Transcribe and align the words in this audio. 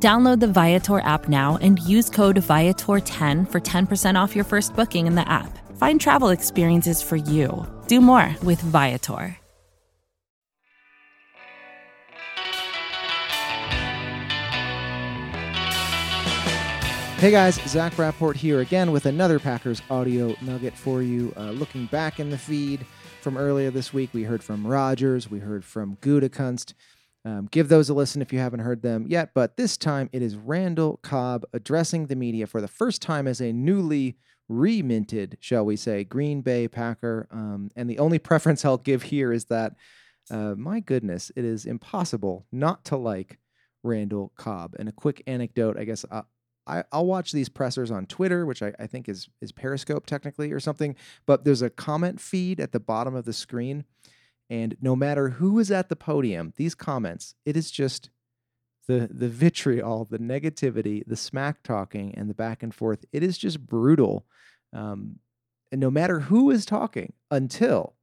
Download 0.00 0.38
the 0.38 0.46
Viator 0.46 1.00
app 1.00 1.28
now 1.28 1.58
and 1.60 1.80
use 1.80 2.08
code 2.08 2.36
Viator10 2.36 3.50
for 3.50 3.60
10% 3.60 4.14
off 4.14 4.36
your 4.36 4.44
first 4.44 4.76
booking 4.76 5.08
in 5.08 5.16
the 5.16 5.28
app. 5.28 5.58
Find 5.76 6.00
travel 6.00 6.28
experiences 6.28 7.02
for 7.02 7.16
you. 7.16 7.66
Do 7.88 8.00
more 8.00 8.36
with 8.44 8.60
Viator. 8.60 9.36
Hey 17.18 17.32
guys, 17.32 17.56
Zach 17.66 17.98
Rapport 17.98 18.32
here 18.32 18.60
again 18.60 18.92
with 18.92 19.06
another 19.06 19.40
Packers 19.40 19.82
audio 19.90 20.36
nugget 20.40 20.74
for 20.74 21.02
you. 21.02 21.32
Uh, 21.36 21.50
looking 21.50 21.86
back 21.86 22.20
in 22.20 22.30
the 22.30 22.38
feed 22.38 22.86
from 23.22 23.36
earlier 23.36 23.72
this 23.72 23.92
week, 23.92 24.10
we 24.12 24.22
heard 24.22 24.44
from 24.44 24.64
Rodgers, 24.64 25.28
we 25.28 25.40
heard 25.40 25.64
from 25.64 25.96
Gutekunst. 25.96 26.74
Um, 27.24 27.48
give 27.50 27.68
those 27.68 27.88
a 27.88 27.94
listen 27.94 28.22
if 28.22 28.32
you 28.32 28.38
haven't 28.38 28.60
heard 28.60 28.82
them 28.82 29.06
yet. 29.08 29.30
But 29.34 29.56
this 29.56 29.76
time 29.76 30.08
it 30.12 30.22
is 30.22 30.36
Randall 30.36 30.98
Cobb 31.02 31.44
addressing 31.52 32.06
the 32.06 32.16
media 32.16 32.46
for 32.46 32.60
the 32.60 32.68
first 32.68 33.02
time 33.02 33.26
as 33.26 33.40
a 33.40 33.52
newly 33.52 34.16
reminted, 34.48 35.36
shall 35.40 35.64
we 35.64 35.76
say, 35.76 36.04
Green 36.04 36.40
Bay 36.40 36.68
Packer. 36.68 37.28
Um, 37.30 37.70
and 37.76 37.88
the 37.88 37.98
only 37.98 38.18
preference 38.18 38.64
I'll 38.64 38.78
give 38.78 39.04
here 39.04 39.32
is 39.32 39.46
that, 39.46 39.74
uh, 40.30 40.54
my 40.56 40.80
goodness, 40.80 41.30
it 41.36 41.44
is 41.44 41.66
impossible 41.66 42.46
not 42.50 42.84
to 42.86 42.96
like 42.96 43.38
Randall 43.82 44.32
Cobb. 44.36 44.74
And 44.78 44.88
a 44.88 44.92
quick 44.92 45.22
anecdote, 45.26 45.76
I 45.78 45.84
guess. 45.84 46.04
Uh, 46.10 46.22
I, 46.66 46.84
will 46.92 47.06
watch 47.06 47.32
these 47.32 47.48
pressers 47.48 47.90
on 47.90 48.06
Twitter, 48.06 48.44
which 48.44 48.62
I, 48.62 48.74
I 48.78 48.86
think 48.86 49.08
is 49.08 49.28
is 49.40 49.52
Periscope 49.52 50.06
technically 50.06 50.52
or 50.52 50.60
something. 50.60 50.96
But 51.26 51.44
there's 51.44 51.62
a 51.62 51.70
comment 51.70 52.20
feed 52.20 52.60
at 52.60 52.72
the 52.72 52.80
bottom 52.80 53.14
of 53.14 53.24
the 53.24 53.32
screen, 53.32 53.84
and 54.50 54.76
no 54.80 54.96
matter 54.96 55.30
who 55.30 55.58
is 55.58 55.70
at 55.70 55.88
the 55.88 55.96
podium, 55.96 56.52
these 56.56 56.74
comments, 56.74 57.34
it 57.44 57.56
is 57.56 57.70
just 57.70 58.10
the 58.86 59.08
the 59.10 59.28
vitriol, 59.28 60.04
the 60.04 60.18
negativity, 60.18 61.02
the 61.06 61.16
smack 61.16 61.62
talking, 61.62 62.14
and 62.14 62.28
the 62.28 62.34
back 62.34 62.62
and 62.62 62.74
forth. 62.74 63.04
It 63.12 63.22
is 63.22 63.38
just 63.38 63.66
brutal. 63.66 64.26
Um, 64.72 65.16
and 65.70 65.80
no 65.80 65.90
matter 65.90 66.20
who 66.20 66.50
is 66.50 66.64
talking, 66.64 67.12
until 67.30 67.94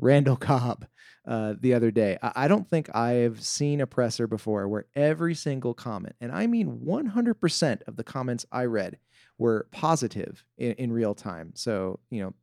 Randall 0.00 0.36
Cobb 0.48 0.86
uh, 1.26 1.54
the 1.60 1.74
other 1.74 1.90
day. 1.90 2.18
I, 2.22 2.32
I 2.36 2.48
don't 2.48 2.68
think 2.68 2.94
I 2.94 3.10
have 3.12 3.42
seen 3.42 3.80
a 3.80 3.86
presser 3.86 4.26
before 4.26 4.68
where 4.68 4.86
every 4.96 5.34
single 5.34 5.74
comment, 5.74 6.16
and 6.20 6.32
I 6.32 6.46
mean 6.46 6.80
100% 6.84 7.82
of 7.86 7.96
the 7.96 8.04
comments 8.04 8.46
I 8.50 8.64
read, 8.64 8.98
were 9.38 9.68
positive 9.70 10.44
in, 10.58 10.72
in 10.72 10.92
real 10.92 11.14
time. 11.14 11.52
So, 11.54 12.00
you 12.10 12.22
know, 12.22 12.34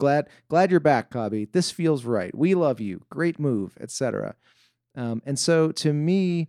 glad 0.00 0.28
glad 0.48 0.72
you're 0.72 0.80
back, 0.80 1.10
Cobby. 1.10 1.44
This 1.44 1.70
feels 1.70 2.04
right. 2.04 2.36
We 2.36 2.56
love 2.56 2.80
you. 2.80 3.02
Great 3.10 3.38
move, 3.38 3.78
etc. 3.80 4.34
Um, 4.96 5.22
and 5.24 5.38
so, 5.38 5.70
to 5.72 5.92
me, 5.92 6.48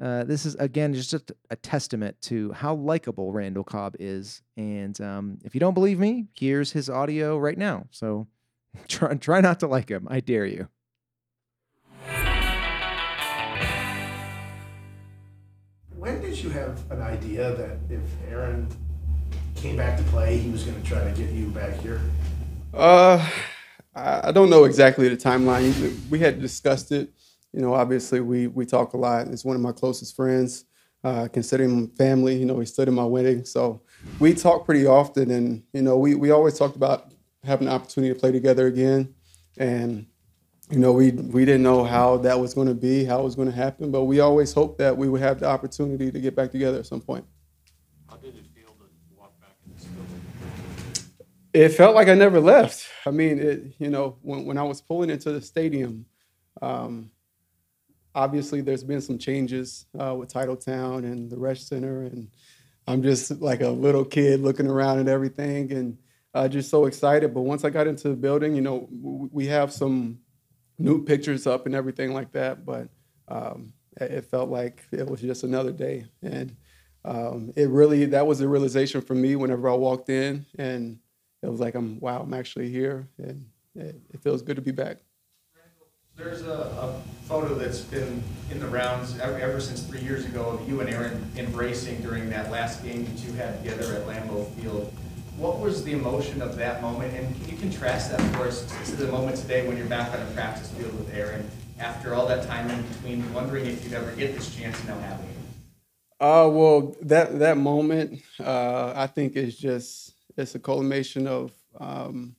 uh, 0.00 0.24
this 0.24 0.44
is 0.44 0.56
again 0.56 0.92
just 0.92 1.14
a, 1.14 1.22
a, 1.50 1.56
testament 1.56 2.20
to 2.22 2.52
how 2.52 2.74
likable 2.74 3.32
Randall 3.32 3.62
Cobb 3.62 3.94
is. 4.00 4.42
And 4.56 5.00
um, 5.00 5.38
if 5.44 5.54
you 5.54 5.60
don't 5.60 5.74
believe 5.74 6.00
me, 6.00 6.26
here's 6.34 6.72
his 6.72 6.90
audio 6.90 7.38
right 7.38 7.56
now. 7.56 7.86
So 7.92 8.26
try 8.88 9.14
try 9.14 9.40
not 9.40 9.60
to 9.60 9.68
like 9.68 9.88
him. 9.88 10.08
I 10.10 10.18
dare 10.18 10.46
you. 10.46 10.68
when 16.06 16.20
did 16.20 16.38
you 16.38 16.50
have 16.50 16.88
an 16.92 17.02
idea 17.02 17.52
that 17.56 17.78
if 17.90 18.00
Aaron 18.30 18.68
came 19.56 19.76
back 19.76 19.96
to 19.96 20.04
play, 20.04 20.36
he 20.38 20.50
was 20.50 20.62
going 20.62 20.80
to 20.80 20.88
try 20.88 21.02
to 21.02 21.10
get 21.10 21.30
you 21.30 21.48
back 21.48 21.74
here? 21.80 22.00
Uh, 22.76 23.26
I 23.94 24.32
don't 24.32 24.50
know 24.50 24.64
exactly 24.64 25.08
the 25.08 25.16
timeline. 25.16 25.98
We 26.10 26.18
had 26.18 26.40
discussed 26.40 26.92
it. 26.92 27.10
You 27.52 27.62
know, 27.62 27.72
obviously 27.72 28.20
we 28.20 28.48
we 28.48 28.66
talk 28.66 28.92
a 28.92 28.98
lot. 28.98 29.28
It's 29.28 29.44
one 29.44 29.56
of 29.56 29.62
my 29.62 29.72
closest 29.72 30.14
friends. 30.14 30.66
Uh, 31.02 31.28
consider 31.28 31.64
him 31.64 31.88
family. 31.96 32.36
You 32.36 32.44
know, 32.44 32.58
he 32.60 32.66
stood 32.66 32.88
in 32.88 32.94
my 32.94 33.04
wedding, 33.04 33.44
so 33.46 33.80
we 34.20 34.34
talk 34.34 34.66
pretty 34.66 34.86
often. 34.86 35.30
And 35.30 35.62
you 35.72 35.80
know, 35.80 35.96
we 35.96 36.14
we 36.14 36.30
always 36.30 36.58
talked 36.58 36.76
about 36.76 37.12
having 37.44 37.66
the 37.68 37.72
opportunity 37.72 38.12
to 38.12 38.20
play 38.20 38.32
together 38.32 38.66
again. 38.66 39.14
And 39.56 40.06
you 40.70 40.78
know, 40.78 40.92
we 40.92 41.12
we 41.12 41.44
didn't 41.46 41.62
know 41.62 41.84
how 41.84 42.18
that 42.18 42.38
was 42.38 42.54
going 42.54 42.68
to 42.68 42.74
be, 42.74 43.04
how 43.04 43.20
it 43.20 43.24
was 43.24 43.36
going 43.36 43.48
to 43.48 43.54
happen, 43.56 43.90
but 43.90 44.04
we 44.04 44.20
always 44.20 44.52
hoped 44.52 44.78
that 44.78 44.96
we 44.98 45.08
would 45.08 45.22
have 45.22 45.40
the 45.40 45.46
opportunity 45.48 46.12
to 46.12 46.20
get 46.20 46.36
back 46.36 46.50
together 46.50 46.78
at 46.78 46.86
some 46.86 47.00
point. 47.00 47.24
How 48.08 48.16
did 48.16 48.36
it 48.36 48.44
feel 48.54 48.68
to 48.68 48.84
walk 49.16 49.40
back 49.40 49.56
in 49.66 49.72
this 49.74 49.84
building? 49.84 50.22
It 51.56 51.70
felt 51.70 51.94
like 51.94 52.08
I 52.08 52.14
never 52.14 52.38
left. 52.38 52.86
I 53.06 53.10
mean, 53.10 53.38
it, 53.38 53.74
you 53.78 53.88
know, 53.88 54.18
when 54.22 54.44
when 54.44 54.58
I 54.58 54.62
was 54.62 54.82
pulling 54.82 55.10
into 55.10 55.32
the 55.32 55.40
stadium, 55.40 56.04
um, 56.60 57.10
obviously 58.14 58.60
there's 58.60 58.84
been 58.84 59.00
some 59.00 59.18
changes 59.18 59.86
uh, 59.98 60.14
with 60.14 60.32
Titletown 60.32 60.98
and 60.98 61.30
the 61.30 61.36
Resch 61.36 61.60
Center, 61.68 62.02
and 62.02 62.28
I'm 62.86 63.02
just 63.02 63.40
like 63.40 63.62
a 63.62 63.70
little 63.70 64.04
kid 64.04 64.40
looking 64.40 64.68
around 64.68 65.00
at 65.00 65.08
everything 65.08 65.72
and. 65.72 65.98
Uh, 66.34 66.46
just 66.46 66.68
so 66.68 66.84
excited. 66.84 67.32
But 67.32 67.42
once 67.42 67.64
I 67.64 67.70
got 67.70 67.86
into 67.86 68.10
the 68.10 68.14
building, 68.14 68.54
you 68.54 68.60
know, 68.60 68.86
we 69.32 69.46
have 69.46 69.72
some 69.72 70.18
new 70.78 71.02
pictures 71.02 71.46
up 71.46 71.64
and 71.64 71.74
everything 71.74 72.12
like 72.12 72.30
that. 72.32 72.66
But 72.66 72.90
um, 73.28 73.72
it 73.98 74.26
felt 74.26 74.50
like 74.50 74.84
it 74.92 75.06
was 75.08 75.22
just 75.22 75.44
another 75.44 75.72
day, 75.72 76.04
and 76.22 76.54
um, 77.06 77.52
it 77.56 77.70
really 77.70 78.04
that 78.06 78.26
was 78.26 78.42
a 78.42 78.48
realization 78.48 79.00
for 79.00 79.14
me 79.14 79.34
whenever 79.34 79.70
I 79.70 79.74
walked 79.76 80.10
in, 80.10 80.44
and 80.58 80.98
it 81.42 81.48
was 81.48 81.60
like 81.60 81.74
I'm 81.74 82.00
wow, 82.00 82.20
I'm 82.22 82.34
actually 82.34 82.70
here, 82.70 83.08
and 83.18 83.46
it, 83.74 84.00
it 84.12 84.20
feels 84.20 84.42
good 84.42 84.56
to 84.56 84.62
be 84.62 84.72
back. 84.72 84.98
There's 86.16 86.42
a, 86.42 86.52
a, 86.52 87.02
photo 87.26 87.54
that's 87.56 87.80
been 87.80 88.22
in 88.50 88.58
the 88.60 88.68
rounds 88.68 89.18
ever, 89.18 89.38
ever, 89.38 89.60
since 89.60 89.82
three 89.82 90.00
years 90.00 90.24
ago 90.24 90.46
of 90.46 90.68
you 90.68 90.80
and 90.80 90.88
Aaron 90.88 91.30
embracing 91.36 92.00
during 92.00 92.30
that 92.30 92.50
last 92.50 92.82
game 92.82 93.04
that 93.04 93.18
you 93.18 93.32
had 93.32 93.62
together 93.62 93.94
at 93.94 94.06
Lambeau 94.06 94.48
Field. 94.54 94.90
What 95.36 95.58
was 95.58 95.84
the 95.84 95.92
emotion 95.92 96.40
of 96.40 96.56
that 96.56 96.80
moment, 96.80 97.12
and 97.14 97.34
can 97.36 97.50
you 97.50 97.56
contrast 97.58 98.12
that 98.12 98.20
for 98.34 98.44
us 98.44 98.64
to 98.86 98.96
the 98.96 99.08
moment 99.08 99.36
today 99.36 99.68
when 99.68 99.76
you're 99.76 99.88
back 99.88 100.14
on 100.14 100.22
a 100.22 100.30
practice 100.30 100.70
field 100.70 100.96
with 100.96 101.12
Aaron 101.12 101.50
after 101.78 102.14
all 102.14 102.26
that 102.28 102.46
time 102.46 102.70
in 102.70 102.82
between, 102.82 103.34
wondering 103.34 103.66
if 103.66 103.84
you'd 103.84 103.92
ever 103.92 104.12
get 104.12 104.34
this 104.34 104.54
chance 104.56 104.78
and 104.78 104.88
now 104.88 104.98
having 105.00 105.26
it? 105.26 105.36
Uh, 106.18 106.48
well, 106.48 106.96
that 107.02 107.38
that 107.40 107.58
moment, 107.58 108.22
uh, 108.40 108.94
I 108.96 109.06
think 109.06 109.36
is 109.36 109.58
just 109.58 110.15
it's 110.36 110.54
a 110.54 110.58
culmination 110.58 111.26
of 111.26 111.52
um, 111.78 112.36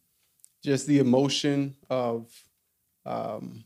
just 0.64 0.88
the 0.88 1.00
emotion 1.00 1.76
of 1.90 2.30
um, 3.06 3.64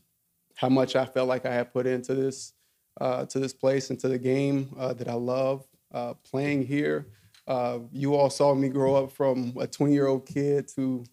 how 0.54 0.68
much 0.68 0.96
I 0.96 1.04
felt 1.04 1.28
like 1.28 1.46
I 1.46 1.52
had 1.52 1.72
put 1.72 1.86
into 1.86 2.14
this 2.14 2.52
uh, 3.00 3.24
to 3.26 3.40
this 3.40 3.52
place 3.52 3.90
and 3.90 3.98
to 4.00 4.08
the 4.08 4.18
game 4.18 4.74
uh, 4.78 4.92
that 4.94 5.08
I 5.08 5.14
love 5.14 5.66
uh, 5.92 6.14
playing 6.14 6.66
here. 6.66 7.06
Uh, 7.46 7.80
you 7.90 8.14
all 8.14 8.30
saw 8.30 8.54
me 8.54 8.68
grow 8.68 8.94
up 8.94 9.12
from 9.12 9.54
a 9.58 9.66
20 9.66 9.92
year 9.92 10.06
old 10.06 10.26
kid 10.26 10.68
to, 10.76 11.04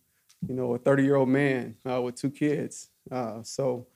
you 0.47 0.53
know, 0.53 0.75
a 0.75 0.77
30 0.77 1.03
year 1.03 1.15
old 1.15 1.29
man 1.29 1.75
uh, 1.89 2.01
with 2.01 2.15
two 2.15 2.29
kids. 2.29 2.89
Uh, 3.11 3.41
so 3.41 3.87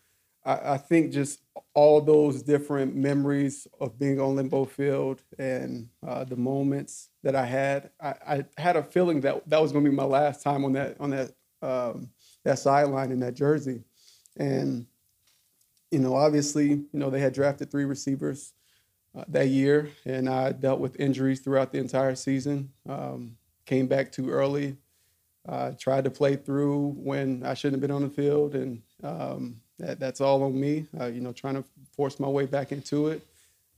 I, 0.43 0.73
I, 0.73 0.77
think 0.77 1.11
just 1.11 1.41
all 1.75 2.01
those 2.01 2.43
different 2.43 2.95
memories 2.95 3.67
of 3.79 3.97
being 3.97 4.19
on 4.19 4.35
Lambeau 4.35 4.69
Field 4.69 5.21
and 5.39 5.89
uh, 6.05 6.23
the 6.23 6.35
moments 6.35 7.09
that 7.23 7.35
I 7.35 7.45
had, 7.45 7.89
I, 7.99 8.13
I, 8.27 8.45
had 8.57 8.75
a 8.75 8.83
feeling 8.83 9.21
that 9.21 9.49
that 9.49 9.61
was 9.61 9.71
going 9.71 9.83
to 9.83 9.89
be 9.89 9.95
my 9.95 10.03
last 10.03 10.43
time 10.43 10.65
on 10.65 10.73
that 10.73 10.97
on 10.99 11.09
that 11.09 11.31
um, 11.61 12.09
that 12.43 12.59
sideline 12.59 13.11
in 13.11 13.19
that 13.21 13.33
jersey, 13.33 13.83
and 14.37 14.85
you 15.93 15.99
know, 15.99 16.15
obviously, 16.15 16.69
you 16.69 16.87
know, 16.93 17.09
they 17.09 17.19
had 17.19 17.33
drafted 17.33 17.69
three 17.69 17.85
receivers 17.85 18.53
uh, 19.15 19.23
that 19.27 19.47
year, 19.47 19.89
and 20.05 20.27
I 20.27 20.51
dealt 20.51 20.79
with 20.79 20.99
injuries 20.99 21.39
throughout 21.39 21.71
the 21.71 21.77
entire 21.77 22.15
season. 22.15 22.71
Um, 22.89 23.37
came 23.65 23.87
back 23.87 24.11
too 24.11 24.29
early. 24.29 24.77
Uh, 25.47 25.71
tried 25.77 26.05
to 26.05 26.09
play 26.09 26.35
through 26.35 26.95
when 26.97 27.43
I 27.45 27.53
shouldn't 27.53 27.81
have 27.81 27.87
been 27.87 27.95
on 27.95 28.01
the 28.01 28.09
field, 28.09 28.55
and 28.55 28.81
um, 29.03 29.61
that, 29.79 29.99
that's 29.99 30.21
all 30.21 30.43
on 30.43 30.59
me. 30.59 30.87
Uh, 30.99 31.05
you 31.05 31.21
know, 31.21 31.31
trying 31.31 31.55
to 31.55 31.63
force 31.95 32.19
my 32.19 32.27
way 32.27 32.45
back 32.45 32.71
into 32.71 33.07
it. 33.07 33.25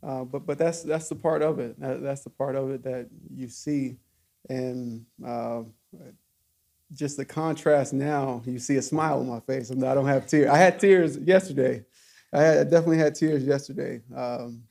Uh, 0.03 0.24
but 0.24 0.45
but 0.45 0.57
that's 0.57 0.83
that's 0.83 1.09
the 1.09 1.15
part 1.15 1.42
of 1.42 1.59
it. 1.59 1.80
That, 1.80 2.01
that's 2.01 2.24
the 2.24 2.30
part 2.30 2.56
of 2.56 2.69
it 2.69 2.83
that 2.83 3.07
you 3.33 3.47
see, 3.47 3.97
and 4.50 5.06
uh, 5.25 5.63
just 6.94 7.18
the 7.18 7.25
contrast 7.25 7.94
now. 7.94 8.42
You 8.45 8.59
see 8.59 8.75
a 8.75 8.81
smile 8.81 9.19
on 9.19 9.27
my 9.27 9.39
face. 9.39 9.71
I 9.71 9.75
don't 9.75 10.06
have 10.06 10.27
tears. 10.27 10.50
I 10.50 10.57
had 10.57 10.80
tears 10.80 11.18
yesterday. 11.18 11.83
I, 12.31 12.42
had, 12.42 12.57
I 12.59 12.63
definitely 12.63 12.97
had 12.97 13.15
tears 13.15 13.44
yesterday. 13.44 14.01
Um, 14.15 14.63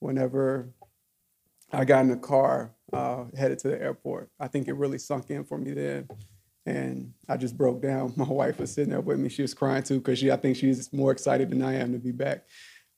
whenever 0.00 0.68
I 1.72 1.84
got 1.84 2.00
in 2.00 2.08
the 2.08 2.16
car 2.16 2.72
uh, 2.92 3.24
headed 3.36 3.58
to 3.60 3.68
the 3.68 3.80
airport. 3.80 4.28
I 4.40 4.48
think 4.48 4.66
it 4.66 4.74
really 4.74 4.98
sunk 4.98 5.30
in 5.30 5.44
for 5.44 5.56
me 5.56 5.72
then. 5.72 6.08
And 6.70 7.14
I 7.28 7.36
just 7.36 7.56
broke 7.56 7.82
down. 7.82 8.12
My 8.16 8.24
wife 8.24 8.58
was 8.58 8.72
sitting 8.72 8.90
there 8.90 9.00
with 9.00 9.18
me. 9.18 9.28
She 9.28 9.42
was 9.42 9.54
crying 9.54 9.82
too 9.82 9.98
because 9.98 10.18
she, 10.18 10.30
I 10.30 10.36
think 10.36 10.56
she's 10.56 10.92
more 10.92 11.10
excited 11.10 11.50
than 11.50 11.62
I 11.62 11.74
am 11.74 11.92
to 11.92 11.98
be 11.98 12.12
back. 12.12 12.46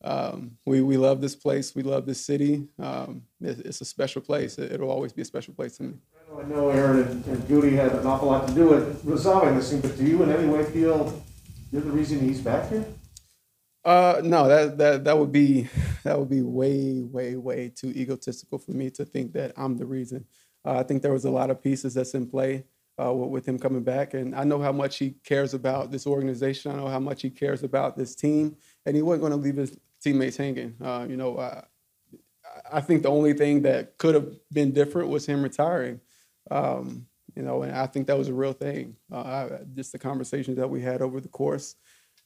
Um, 0.05 0.59
we, 0.67 0.83
we 0.83 0.97
love 0.97 1.21
this 1.21 1.37
place. 1.37 1.75
We 1.75 1.83
love 1.83 2.07
this 2.07 2.25
city. 2.25 2.67
Um, 2.79 3.23
it, 3.41 3.61
it's 3.65 3.81
a 3.81 3.85
special 3.85 4.21
place. 4.21 4.59
It, 4.59 4.81
will 4.81 4.91
always 4.91 5.13
be 5.13 5.23
a 5.23 5.25
special 5.25 5.55
place 5.55 5.77
to 5.77 5.85
me. 5.85 5.95
I 6.37 6.43
know 6.45 6.71
Aaron 6.71 7.03
and, 7.03 7.27
and 7.27 7.49
Goody 7.49 7.77
had 7.77 7.93
an 7.93 8.07
awful 8.07 8.29
lot 8.29 8.49
to 8.49 8.55
do 8.55 8.69
with 8.69 9.01
resolving 9.05 9.55
this 9.55 9.71
thing, 9.71 9.81
but 9.81 9.97
do 9.97 10.05
you 10.05 10.23
in 10.23 10.33
any 10.33 10.49
way 10.49 10.65
feel 10.65 11.23
you're 11.71 11.83
the 11.83 11.91
reason 11.91 12.21
he's 12.21 12.41
back 12.41 12.69
here? 12.69 12.85
Uh, 13.85 14.21
no, 14.25 14.49
that 14.49 14.79
that 14.79 15.05
that 15.05 15.19
would 15.19 15.33
be 15.33 15.69
that 16.05 16.19
would 16.19 16.31
be 16.31 16.43
way 16.43 17.03
way 17.03 17.37
way 17.37 17.69
too 17.69 17.89
egotistical 17.89 18.59
for 18.59 18.71
me 18.71 18.91
to 18.91 19.05
think 19.05 19.33
that 19.33 19.53
I'm 19.57 19.77
the 19.77 19.87
reason. 19.87 20.25
Uh, 20.65 20.79
I 20.79 20.83
think 20.85 21.03
there 21.03 21.13
was 21.13 21.25
a 21.25 21.31
lot 21.31 21.51
of 21.51 21.63
pieces 21.63 21.95
that's 21.95 22.15
in 22.15 22.29
play 22.29 22.65
uh, 23.01 23.13
with, 23.13 23.47
him 23.47 23.59
coming 23.59 23.83
back, 23.83 24.15
and 24.15 24.35
I 24.35 24.45
know 24.45 24.61
how 24.61 24.73
much 24.73 24.99
he 24.99 25.15
cares 25.25 25.55
about 25.55 25.91
this 25.91 26.07
organization. 26.07 26.73
I 26.73 26.77
know 26.77 26.89
how 26.89 27.01
much 27.01 27.23
he 27.23 27.31
cares 27.31 27.63
about 27.63 27.97
this 27.97 28.15
team, 28.15 28.57
and 28.87 28.97
he 28.97 29.03
wasn't 29.03 29.23
going 29.23 29.33
to 29.33 29.39
leave 29.39 29.57
his 29.57 29.77
teammates 30.03 30.37
hanging. 30.37 30.75
Uh, 30.83 31.07
you 31.09 31.17
know, 31.17 31.39
I, 31.39 31.65
I 32.71 32.81
think 32.81 33.03
the 33.03 33.11
only 33.11 33.33
thing 33.33 33.63
that 33.63 33.99
could 33.99 34.15
have 34.15 34.29
been 34.53 34.73
different 34.73 35.09
was 35.09 35.27
him 35.27 35.43
retiring. 35.43 36.01
Um, 36.51 37.07
you 37.35 37.43
know, 37.43 37.63
and 37.63 37.73
I 37.73 37.87
think 37.87 38.09
that 38.09 38.19
was 38.19 38.29
a 38.29 38.35
real 38.35 38.53
thing. 38.53 38.97
Uh, 39.11 39.49
just 39.75 39.93
the 39.93 39.99
conversations 39.99 40.59
that 40.59 40.69
we 40.69 40.83
had 40.83 41.01
over 41.01 41.21
the 41.21 41.29
course 41.29 41.77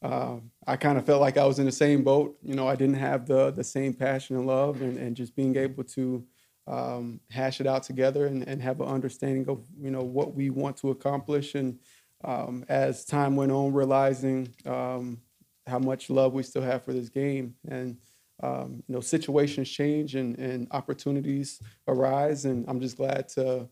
uh, 0.03 0.37
I 0.67 0.77
kind 0.77 0.99
of 0.99 1.07
felt 1.07 1.21
like 1.21 1.37
I 1.37 1.47
was 1.47 1.59
in 1.59 1.67
the 1.67 1.73
same 1.73 2.03
boat. 2.05 2.37
You 2.43 2.55
know, 2.55 2.69
I 2.69 2.77
didn't 2.77 2.97
have 2.97 3.27
the 3.27 3.51
the 3.51 3.65
same 3.65 3.95
passion 3.95 4.37
and 4.37 4.47
love, 4.47 4.83
and, 4.83 4.99
and 4.99 5.17
just 5.17 5.35
being 5.35 5.57
able 5.57 5.85
to 5.85 6.25
um, 6.67 7.21
hash 7.31 7.61
it 7.61 7.67
out 7.67 7.83
together 7.83 8.27
and, 8.27 8.47
and 8.49 8.61
have 8.63 8.81
an 8.81 8.89
understanding 8.89 9.49
of 9.49 9.65
you 9.81 9.91
know 9.91 10.03
what 10.03 10.35
we 10.35 10.51
want 10.51 10.77
to 10.79 10.91
accomplish. 10.91 11.55
And 11.55 11.79
um, 12.25 12.65
as 12.69 13.05
time 13.05 13.37
went 13.37 13.53
on, 13.53 13.73
realizing 13.73 14.55
um, 14.65 15.21
how 15.67 15.79
much 15.79 16.11
love 16.11 16.33
we 16.33 16.43
still 16.43 16.63
have 16.63 16.85
for 16.85 16.93
this 16.93 17.09
game, 17.09 17.55
and 17.69 17.97
um, 18.43 18.83
you 18.87 18.95
know, 18.95 19.01
situations 19.01 19.69
change 19.69 20.15
and, 20.15 20.39
and 20.39 20.69
opportunities 20.71 21.61
arise, 21.89 22.45
and 22.45 22.69
I'm 22.69 22.81
just 22.81 22.97
glad 22.97 23.29
to 23.31 23.69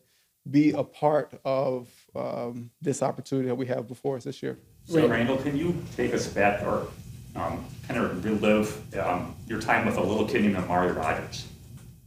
be 0.49 0.71
a 0.71 0.83
part 0.83 1.39
of 1.43 1.87
um, 2.15 2.71
this 2.81 3.01
opportunity 3.01 3.47
that 3.47 3.55
we 3.55 3.65
have 3.67 3.87
before 3.87 4.15
us 4.15 4.23
this 4.23 4.41
year. 4.41 4.59
So 4.85 5.07
Randall, 5.07 5.37
can 5.37 5.57
you 5.57 5.75
take 5.95 6.13
us 6.13 6.27
back 6.27 6.61
or 6.63 6.87
um, 7.35 7.65
kind 7.87 7.99
of 7.99 8.23
relive 8.23 8.97
um, 8.97 9.35
your 9.47 9.59
time 9.59 9.85
with 9.85 9.97
a 9.97 10.01
little 10.01 10.27
kid 10.27 10.43
named 10.43 10.55
Amari 10.55 10.91
Rodgers? 10.91 11.47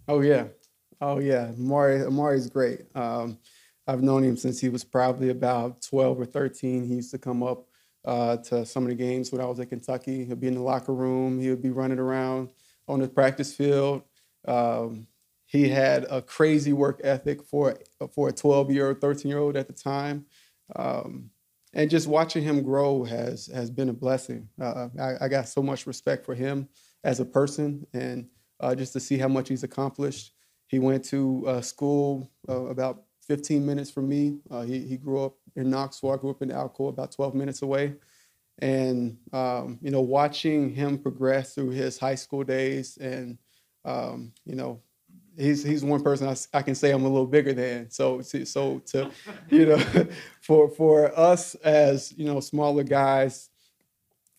Oh 0.06 0.20
yeah, 0.20 0.44
oh 1.00 1.18
yeah, 1.18 1.52
Amari 1.58 2.02
Amari's 2.02 2.48
great. 2.48 2.80
Um, 2.94 3.38
I've 3.86 4.02
known 4.02 4.22
him 4.22 4.36
since 4.36 4.60
he 4.60 4.68
was 4.68 4.84
probably 4.84 5.30
about 5.30 5.80
12 5.82 6.20
or 6.20 6.26
13. 6.26 6.84
He 6.84 6.96
used 6.96 7.10
to 7.12 7.18
come 7.18 7.42
up 7.42 7.66
uh, 8.04 8.36
to 8.36 8.66
some 8.66 8.82
of 8.82 8.90
the 8.90 8.94
games 8.94 9.32
when 9.32 9.40
I 9.40 9.46
was 9.46 9.58
at 9.60 9.70
Kentucky. 9.70 10.24
He'd 10.26 10.40
be 10.40 10.48
in 10.48 10.54
the 10.54 10.62
locker 10.62 10.92
room. 10.92 11.40
He 11.40 11.48
would 11.48 11.62
be 11.62 11.70
running 11.70 11.98
around 11.98 12.50
on 12.86 13.00
the 13.00 13.08
practice 13.08 13.54
field. 13.54 14.02
Um, 14.46 15.06
he 15.46 15.68
had 15.68 16.06
a 16.10 16.20
crazy 16.20 16.74
work 16.74 17.00
ethic 17.02 17.42
for 17.42 17.78
for 18.14 18.28
a 18.28 18.32
12 18.32 18.70
year 18.70 18.88
old, 18.88 19.00
13 19.00 19.30
year 19.30 19.38
old 19.38 19.56
at 19.56 19.66
the 19.66 19.72
time. 19.72 20.26
Um, 20.76 21.30
and 21.72 21.90
just 21.90 22.06
watching 22.06 22.42
him 22.42 22.62
grow 22.62 23.04
has 23.04 23.46
has 23.46 23.70
been 23.70 23.88
a 23.88 23.94
blessing. 23.94 24.48
Uh, 24.60 24.88
I, 25.00 25.14
I, 25.22 25.28
got 25.28 25.48
so 25.48 25.62
much 25.62 25.86
respect 25.86 26.24
for 26.24 26.34
him 26.34 26.68
as 27.04 27.20
a 27.20 27.24
person, 27.24 27.86
and 27.92 28.28
uh, 28.60 28.74
just 28.74 28.92
to 28.94 29.00
see 29.00 29.18
how 29.18 29.28
much 29.28 29.48
he's 29.48 29.64
accomplished. 29.64 30.32
He 30.68 30.78
went 30.78 31.04
to 31.06 31.44
uh, 31.46 31.60
school 31.60 32.30
uh, 32.48 32.66
about 32.66 33.02
15 33.26 33.64
minutes 33.64 33.90
from 33.90 34.08
me. 34.08 34.38
Uh, 34.50 34.62
he, 34.62 34.80
he 34.80 34.96
grew 34.96 35.24
up 35.24 35.34
in 35.56 35.70
Knoxville. 35.70 36.12
I 36.12 36.16
grew 36.16 36.30
up 36.30 36.42
in 36.42 36.50
Alcoa, 36.50 36.90
about 36.90 37.12
12 37.12 37.34
minutes 37.34 37.62
away. 37.62 37.94
And 38.60 39.18
um, 39.32 39.78
you 39.82 39.90
know, 39.90 40.00
watching 40.00 40.74
him 40.74 40.98
progress 40.98 41.54
through 41.54 41.70
his 41.70 41.96
high 41.98 42.16
school 42.16 42.42
days, 42.42 42.96
and 42.96 43.38
um, 43.84 44.32
you 44.44 44.56
know, 44.56 44.80
he's 45.36 45.62
he's 45.62 45.84
one 45.84 46.02
person 46.02 46.28
I, 46.28 46.58
I, 46.58 46.62
can 46.62 46.74
say 46.74 46.90
I'm 46.90 47.04
a 47.04 47.08
little 47.08 47.26
bigger 47.26 47.52
than. 47.52 47.88
So 47.90 48.20
so 48.20 48.80
to 48.80 49.10
you 49.48 49.66
know 49.66 49.78
for 50.40 50.68
for 50.70 51.16
us 51.16 51.54
as 51.56 52.12
you 52.16 52.24
know 52.24 52.40
smaller 52.40 52.82
guys 52.82 53.48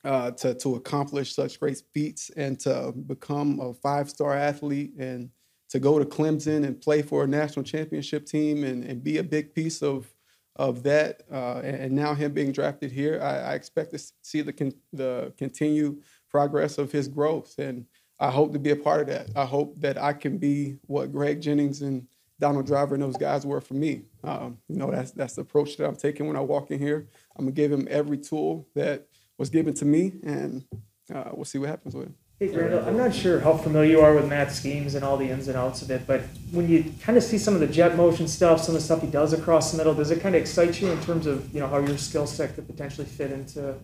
uh, 0.03 0.31
to 0.31 0.53
to 0.55 0.75
accomplish 0.75 1.33
such 1.33 1.59
great 1.59 1.81
feats 1.93 2.29
and 2.35 2.59
to 2.59 2.91
become 2.91 3.59
a 3.61 3.73
five 3.73 4.09
star 4.09 4.35
athlete 4.35 4.93
and 4.97 5.29
to 5.69 5.79
go 5.79 5.99
to 5.99 6.05
Clemson 6.05 6.65
and 6.65 6.81
play 6.81 7.01
for 7.01 7.23
a 7.23 7.27
national 7.27 7.63
championship 7.63 8.25
team 8.25 8.63
and, 8.63 8.83
and 8.83 9.03
be 9.03 9.17
a 9.17 9.23
big 9.23 9.53
piece 9.53 9.81
of 9.81 10.13
of 10.55 10.83
that 10.83 11.21
uh, 11.31 11.61
and, 11.63 11.93
now 11.93 12.13
him 12.13 12.33
being 12.33 12.51
drafted 12.51 12.91
here, 12.91 13.17
I, 13.23 13.51
I 13.51 13.53
expect 13.53 13.91
to 13.91 14.11
see 14.23 14.41
the 14.41 14.51
con- 14.51 14.73
the 14.91 15.31
continued 15.37 16.03
progress 16.29 16.77
of 16.77 16.91
his 16.91 17.07
growth 17.07 17.57
and 17.59 17.85
I 18.19 18.29
hope 18.29 18.51
to 18.51 18.59
be 18.59 18.71
a 18.71 18.75
part 18.75 19.01
of 19.01 19.07
that. 19.07 19.29
I 19.35 19.45
hope 19.45 19.79
that 19.79 19.97
I 19.97 20.11
can 20.11 20.37
be 20.37 20.77
what 20.87 21.13
Greg 21.13 21.39
Jennings 21.39 21.81
and 21.81 22.05
Donald 22.39 22.65
Driver 22.65 22.95
and 22.95 23.03
those 23.03 23.17
guys 23.17 23.45
were 23.45 23.61
for 23.61 23.75
me. 23.75 24.03
Um, 24.23 24.57
you 24.67 24.75
know, 24.75 24.91
that's 24.91 25.11
that's 25.11 25.35
the 25.35 25.41
approach 25.41 25.77
that 25.77 25.87
I'm 25.87 25.95
taking 25.95 26.27
when 26.27 26.35
I 26.35 26.41
walk 26.41 26.71
in 26.71 26.79
here. 26.79 27.07
I'm 27.37 27.45
gonna 27.45 27.51
give 27.53 27.71
him 27.71 27.87
every 27.89 28.17
tool 28.17 28.67
that 28.75 29.07
was 29.37 29.49
given 29.49 29.73
to 29.75 29.85
me, 29.85 30.13
and 30.23 30.65
uh, 31.13 31.29
we'll 31.33 31.45
see 31.45 31.57
what 31.57 31.69
happens 31.69 31.95
with 31.95 32.07
him. 32.07 32.15
Hey, 32.39 32.55
Randall, 32.55 32.87
I'm 32.87 32.95
not 32.95 33.13
sure 33.13 33.41
how 33.41 33.57
familiar 33.57 33.91
you 33.91 33.99
are 33.99 34.15
with 34.15 34.29
Matt's 34.29 34.55
schemes 34.55 34.95
and 34.95 35.03
all 35.03 35.17
the 35.17 35.29
ins 35.29 35.49
and 35.49 35.57
outs 35.57 35.81
of 35.81 35.91
it, 35.91 36.07
but 36.07 36.21
when 36.51 36.69
you 36.69 36.93
kind 37.01 37.17
of 37.17 37.23
see 37.25 37.37
some 37.37 37.53
of 37.53 37.59
the 37.59 37.67
jet 37.67 37.97
motion 37.97 38.29
stuff, 38.29 38.61
some 38.61 38.75
of 38.75 38.79
the 38.79 38.85
stuff 38.85 39.01
he 39.01 39.07
does 39.07 39.33
across 39.33 39.71
the 39.71 39.77
middle, 39.77 39.93
does 39.93 40.09
it 40.09 40.21
kind 40.21 40.35
of 40.35 40.41
excite 40.41 40.79
you 40.79 40.89
in 40.89 41.01
terms 41.01 41.27
of 41.27 41.53
you 41.53 41.59
know 41.59 41.67
how 41.67 41.79
your 41.79 41.97
skill 41.97 42.25
set 42.25 42.55
could 42.55 42.65
potentially 42.65 43.05
fit 43.05 43.33
into 43.33 43.75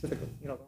to 0.00 0.06
the 0.08 0.16
you 0.42 0.48
know 0.48 0.58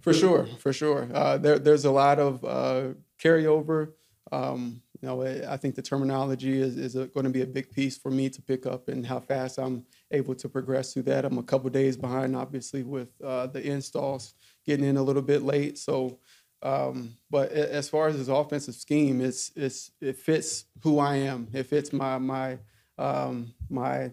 for 0.00 0.14
sure, 0.14 0.46
for 0.58 0.72
sure. 0.72 1.08
Uh, 1.12 1.36
there, 1.36 1.58
there's 1.58 1.84
a 1.84 1.90
lot 1.90 2.18
of 2.18 2.42
uh, 2.44 2.94
carryover. 3.22 3.92
Um, 4.32 4.80
you 5.00 5.08
know, 5.08 5.22
I 5.22 5.56
think 5.56 5.74
the 5.74 5.82
terminology 5.82 6.60
is, 6.60 6.76
is 6.76 6.94
going 6.94 7.24
to 7.24 7.30
be 7.30 7.40
a 7.40 7.46
big 7.46 7.70
piece 7.70 7.96
for 7.96 8.10
me 8.10 8.28
to 8.28 8.42
pick 8.42 8.66
up 8.66 8.88
and 8.88 9.06
how 9.06 9.18
fast 9.20 9.58
I'm 9.58 9.84
able 10.10 10.34
to 10.34 10.48
progress 10.48 10.92
through 10.92 11.04
that. 11.04 11.24
I'm 11.24 11.38
a 11.38 11.42
couple 11.42 11.70
days 11.70 11.96
behind, 11.96 12.36
obviously, 12.36 12.82
with 12.82 13.08
uh, 13.24 13.46
the 13.46 13.62
installs 13.62 14.34
getting 14.66 14.84
in 14.84 14.98
a 14.98 15.02
little 15.02 15.22
bit 15.22 15.42
late. 15.42 15.78
So, 15.78 16.18
um, 16.62 17.14
but 17.30 17.52
as 17.52 17.88
far 17.88 18.08
as 18.08 18.16
his 18.16 18.28
offensive 18.28 18.74
scheme, 18.74 19.20
it's, 19.20 19.50
it's 19.56 19.90
it 20.00 20.16
fits 20.18 20.66
who 20.82 20.98
I 20.98 21.16
am. 21.16 21.48
It 21.52 21.64
fits 21.64 21.92
my 21.92 22.18
my 22.18 22.58
um, 22.98 23.54
my 23.70 24.10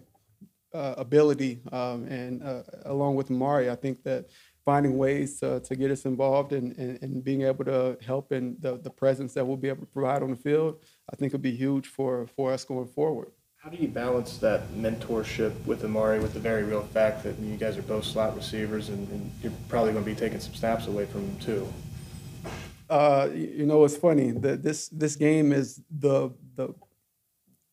uh, 0.72 0.94
ability, 0.96 1.60
um, 1.72 2.04
and 2.04 2.42
uh, 2.42 2.62
along 2.84 3.16
with 3.16 3.30
Amari, 3.30 3.70
I 3.70 3.74
think 3.74 4.02
that 4.04 4.28
finding 4.64 4.98
ways 4.98 5.40
to, 5.40 5.60
to 5.60 5.74
get 5.74 5.90
us 5.90 6.04
involved 6.04 6.52
and, 6.52 6.76
and, 6.76 7.02
and, 7.02 7.24
being 7.24 7.40
able 7.40 7.64
to 7.64 7.96
help 8.04 8.32
in 8.32 8.54
the, 8.60 8.76
the 8.76 8.90
presence 8.90 9.32
that 9.32 9.42
we'll 9.46 9.56
be 9.56 9.68
able 9.68 9.80
to 9.80 9.86
provide 9.86 10.22
on 10.22 10.28
the 10.28 10.36
field, 10.36 10.76
I 11.10 11.16
think 11.16 11.32
will 11.32 11.40
be 11.40 11.56
huge 11.56 11.86
for, 11.86 12.26
for 12.36 12.52
us 12.52 12.66
going 12.66 12.86
forward. 12.86 13.32
How 13.56 13.70
do 13.70 13.78
you 13.78 13.88
balance 13.88 14.36
that 14.38 14.68
mentorship 14.74 15.54
with 15.64 15.86
Amari 15.86 16.20
with 16.20 16.34
the 16.34 16.40
very 16.40 16.64
real 16.64 16.82
fact 16.82 17.22
that 17.22 17.38
you 17.38 17.56
guys 17.56 17.78
are 17.78 17.82
both 17.82 18.04
slot 18.04 18.36
receivers 18.36 18.90
and, 18.90 19.08
and 19.08 19.32
you're 19.42 19.52
probably 19.70 19.92
going 19.92 20.04
to 20.04 20.10
be 20.10 20.14
taking 20.14 20.38
some 20.38 20.54
snaps 20.54 20.86
away 20.86 21.06
from 21.06 21.22
him 21.22 21.38
too? 21.38 21.72
Uh, 22.88 23.28
you 23.34 23.66
know, 23.66 23.84
it's 23.84 23.96
funny 23.96 24.30
that 24.30 24.62
this 24.62 24.88
this 24.88 25.16
game 25.16 25.52
is 25.52 25.82
the 25.90 26.30
the 26.54 26.74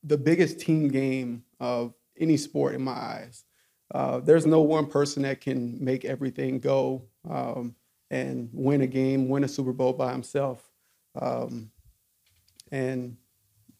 the 0.03 0.17
biggest 0.17 0.59
team 0.59 0.87
game 0.87 1.43
of 1.59 1.93
any 2.19 2.37
sport 2.37 2.75
in 2.75 2.83
my 2.83 2.91
eyes. 2.91 3.43
Uh, 3.93 4.19
there's 4.19 4.45
no 4.45 4.61
one 4.61 4.87
person 4.87 5.23
that 5.23 5.41
can 5.41 5.83
make 5.83 6.05
everything 6.05 6.59
go 6.59 7.03
um, 7.29 7.75
and 8.09 8.49
win 8.51 8.81
a 8.81 8.87
game, 8.87 9.29
win 9.29 9.43
a 9.43 9.47
Super 9.47 9.73
Bowl 9.73 9.93
by 9.93 10.11
himself. 10.11 10.69
Um, 11.19 11.71
and 12.71 13.17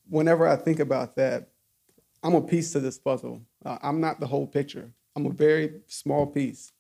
whenever 0.10 0.48
I 0.48 0.56
think 0.56 0.80
about 0.80 1.16
that, 1.16 1.50
I'm 2.24 2.36
a 2.36 2.42
piece 2.42 2.72
to 2.74 2.80
this 2.80 2.98
puzzle. 2.98 3.42
Uh, 3.66 3.78
I'm 3.82 4.00
not 4.00 4.20
the 4.20 4.28
whole 4.28 4.48
picture. 4.48 4.92
I'm 5.16 5.26
a 5.26 5.32
very 5.32 5.82
small 5.88 6.26
piece. 6.26 6.72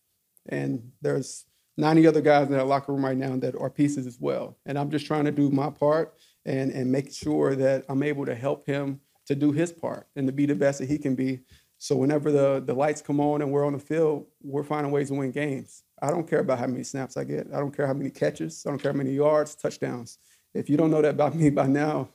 And 0.47 0.91
there's 1.01 1.45
90 1.77 2.07
other 2.07 2.21
guys 2.21 2.47
in 2.47 2.53
that 2.53 2.67
locker 2.67 2.93
room 2.93 3.03
right 3.03 3.17
now 3.17 3.35
that 3.37 3.55
are 3.55 3.69
pieces 3.69 4.07
as 4.07 4.17
well. 4.19 4.57
And 4.65 4.77
I'm 4.77 4.89
just 4.89 5.05
trying 5.05 5.25
to 5.25 5.31
do 5.31 5.49
my 5.49 5.69
part 5.69 6.15
and, 6.45 6.71
and 6.71 6.91
make 6.91 7.13
sure 7.13 7.55
that 7.55 7.85
I'm 7.89 8.03
able 8.03 8.25
to 8.25 8.35
help 8.35 8.65
him 8.65 9.01
to 9.27 9.35
do 9.35 9.51
his 9.51 9.71
part 9.71 10.07
and 10.15 10.27
to 10.27 10.33
be 10.33 10.45
the 10.45 10.55
best 10.55 10.79
that 10.79 10.89
he 10.89 10.97
can 10.97 11.15
be 11.15 11.41
so 11.77 11.95
whenever 11.95 12.31
the, 12.31 12.63
the 12.65 12.73
lights 12.73 13.01
come 13.01 13.19
on 13.19 13.41
and 13.41 13.51
we're 13.51 13.65
on 13.65 13.73
the 13.73 13.79
field, 13.79 14.25
we're 14.41 14.63
finding 14.63 14.91
ways 14.91 15.09
to 15.09 15.15
win 15.15 15.31
games. 15.31 15.83
I 16.01 16.09
don't 16.09 16.27
care 16.27 16.39
about 16.39 16.59
how 16.59 16.67
many 16.67 16.83
snaps 16.83 17.17
I 17.17 17.23
get. 17.23 17.47
I 17.53 17.59
don't 17.59 17.75
care 17.75 17.87
how 17.87 17.93
many 17.93 18.09
catches. 18.09 18.65
I 18.65 18.69
don't 18.69 18.79
care 18.79 18.91
how 18.91 18.97
many 18.97 19.11
yards, 19.11 19.55
touchdowns. 19.55 20.17
If 20.53 20.69
you 20.69 20.77
don't 20.77 20.91
know 20.91 21.01
that 21.01 21.09
about 21.09 21.35
me 21.35 21.49
by 21.49 21.67
now, 21.67 22.09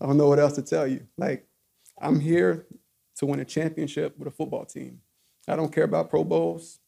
I 0.00 0.06
don't 0.06 0.18
know 0.18 0.28
what 0.28 0.38
else 0.38 0.54
to 0.54 0.62
tell 0.62 0.86
you. 0.86 1.06
Like, 1.16 1.46
I'm 2.00 2.20
here 2.20 2.66
to 3.16 3.26
win 3.26 3.40
a 3.40 3.44
championship 3.44 4.16
with 4.18 4.28
a 4.28 4.30
football 4.30 4.64
team. 4.64 5.00
I 5.48 5.56
don't 5.56 5.72
care 5.72 5.84
about 5.84 6.10
Pro 6.10 6.22
Bowls. 6.22 6.78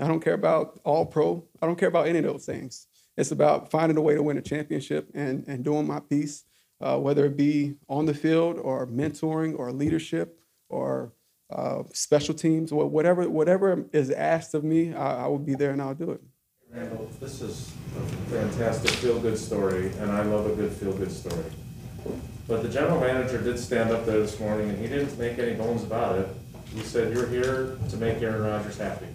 I 0.00 0.08
don't 0.08 0.20
care 0.20 0.34
about 0.34 0.80
All 0.84 1.06
Pro. 1.06 1.44
I 1.60 1.66
don't 1.66 1.78
care 1.78 1.88
about 1.88 2.08
any 2.08 2.18
of 2.18 2.24
those 2.24 2.46
things. 2.46 2.86
It's 3.16 3.30
about 3.30 3.70
finding 3.70 3.98
a 3.98 4.00
way 4.00 4.14
to 4.14 4.22
win 4.22 4.38
a 4.38 4.42
championship 4.42 5.10
and, 5.14 5.44
and 5.46 5.62
doing 5.64 5.86
my 5.86 6.00
piece 6.00 6.44
uh, 6.82 6.98
whether 6.98 7.24
it 7.26 7.36
be 7.36 7.76
on 7.88 8.06
the 8.06 8.14
field 8.14 8.58
or 8.58 8.86
mentoring 8.86 9.56
or 9.58 9.72
leadership 9.72 10.40
or 10.68 11.12
uh, 11.50 11.82
special 11.92 12.34
teams, 12.34 12.72
whatever 12.72 13.28
whatever 13.28 13.86
is 13.92 14.10
asked 14.10 14.54
of 14.54 14.64
me, 14.64 14.92
I, 14.94 15.24
I 15.24 15.26
will 15.28 15.38
be 15.38 15.54
there 15.54 15.70
and 15.70 15.80
I'll 15.80 15.94
do 15.94 16.10
it. 16.10 16.20
Randall, 16.70 17.08
this 17.20 17.42
is 17.42 17.70
a 17.96 18.30
fantastic 18.30 18.90
feel-good 18.92 19.36
story, 19.36 19.92
and 19.98 20.10
I 20.10 20.22
love 20.22 20.46
a 20.46 20.54
good 20.54 20.72
feel-good 20.72 21.12
story. 21.12 21.44
But 22.48 22.62
the 22.62 22.68
general 22.70 22.98
manager 22.98 23.40
did 23.40 23.58
stand 23.58 23.90
up 23.90 24.06
there 24.06 24.20
this 24.20 24.40
morning, 24.40 24.70
and 24.70 24.78
he 24.78 24.88
didn't 24.88 25.16
make 25.18 25.38
any 25.38 25.52
bones 25.52 25.84
about 25.84 26.18
it. 26.18 26.28
He 26.74 26.80
said, 26.80 27.12
you're 27.12 27.28
here 27.28 27.76
to 27.90 27.96
make 27.98 28.22
Aaron 28.22 28.42
Rodgers 28.42 28.78
happy, 28.78 29.06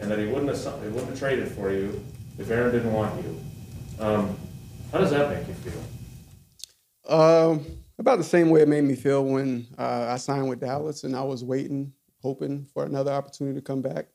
and 0.00 0.10
that 0.10 0.18
he 0.18 0.26
wouldn't 0.26 0.48
have, 0.48 0.82
he 0.82 0.88
wouldn't 0.88 1.10
have 1.10 1.18
traded 1.18 1.48
for 1.48 1.72
you 1.72 2.02
if 2.38 2.50
Aaron 2.50 2.72
didn't 2.72 2.92
want 2.92 3.22
you. 3.22 3.40
Um, 4.00 4.36
how 4.92 4.98
does 4.98 5.10
that 5.10 5.30
make 5.30 5.46
you 5.48 5.54
feel? 5.54 7.12
Um, 7.12 7.66
about 7.98 8.18
the 8.18 8.24
same 8.24 8.50
way 8.50 8.62
it 8.62 8.68
made 8.68 8.84
me 8.84 8.94
feel 8.94 9.24
when 9.24 9.66
uh, 9.78 10.06
I 10.08 10.16
signed 10.16 10.48
with 10.48 10.60
Dallas 10.60 11.04
and 11.04 11.14
I 11.14 11.22
was 11.22 11.44
waiting, 11.44 11.92
hoping 12.22 12.66
for 12.72 12.84
another 12.84 13.12
opportunity 13.12 13.58
to 13.58 13.64
come 13.64 13.82
back. 13.82 14.06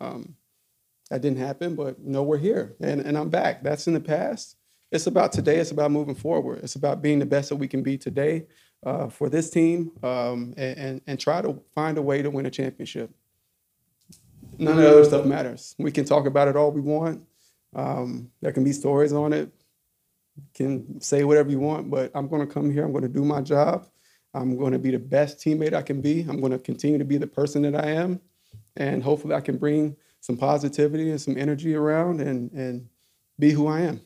Um, 0.00 0.36
that 1.10 1.20
didn't 1.20 1.38
happen, 1.38 1.74
but 1.74 1.98
you 1.98 2.10
know, 2.10 2.22
we're 2.22 2.38
here 2.38 2.74
and, 2.80 3.00
and 3.00 3.18
I'm 3.18 3.28
back. 3.28 3.62
That's 3.62 3.86
in 3.86 3.94
the 3.94 4.00
past. 4.00 4.56
It's 4.90 5.06
about 5.06 5.32
today. 5.32 5.58
It's 5.58 5.70
about 5.70 5.90
moving 5.90 6.14
forward. 6.14 6.60
It's 6.62 6.74
about 6.74 7.02
being 7.02 7.18
the 7.18 7.26
best 7.26 7.48
that 7.48 7.56
we 7.56 7.68
can 7.68 7.82
be 7.82 7.96
today 7.98 8.46
uh, 8.84 9.08
for 9.08 9.28
this 9.28 9.50
team 9.50 9.92
um, 10.02 10.54
and, 10.56 10.78
and, 10.78 11.00
and 11.06 11.20
try 11.20 11.40
to 11.40 11.60
find 11.74 11.98
a 11.98 12.02
way 12.02 12.22
to 12.22 12.30
win 12.30 12.46
a 12.46 12.50
championship. 12.50 13.10
None 14.58 14.76
of 14.76 14.82
the 14.82 14.90
other 14.90 15.04
stuff 15.04 15.24
matters. 15.24 15.74
We 15.78 15.90
can 15.90 16.04
talk 16.04 16.26
about 16.26 16.48
it 16.48 16.56
all 16.56 16.70
we 16.70 16.80
want. 16.80 17.22
Um, 17.74 18.30
there 18.40 18.52
can 18.52 18.64
be 18.64 18.72
stories 18.72 19.12
on 19.12 19.32
it 19.32 19.50
can 20.54 21.00
say 21.00 21.24
whatever 21.24 21.50
you 21.50 21.58
want, 21.58 21.90
but 21.90 22.10
I'm 22.14 22.28
going 22.28 22.46
to 22.46 22.52
come 22.52 22.70
here. 22.70 22.84
I'm 22.84 22.92
going 22.92 23.02
to 23.02 23.08
do 23.08 23.24
my 23.24 23.40
job. 23.40 23.86
I'm 24.34 24.56
going 24.56 24.72
to 24.72 24.78
be 24.78 24.90
the 24.90 24.98
best 24.98 25.38
teammate 25.38 25.74
I 25.74 25.82
can 25.82 26.00
be. 26.00 26.20
I'm 26.22 26.40
going 26.40 26.52
to 26.52 26.58
continue 26.58 26.98
to 26.98 27.04
be 27.04 27.18
the 27.18 27.26
person 27.26 27.62
that 27.62 27.74
I 27.74 27.90
am, 27.90 28.20
and 28.76 29.02
hopefully, 29.02 29.34
I 29.34 29.40
can 29.40 29.58
bring 29.58 29.96
some 30.20 30.36
positivity 30.36 31.10
and 31.10 31.20
some 31.20 31.36
energy 31.36 31.74
around 31.74 32.20
and 32.20 32.50
and 32.52 32.88
be 33.38 33.50
who 33.50 33.66
I 33.66 33.80
am. 33.80 34.00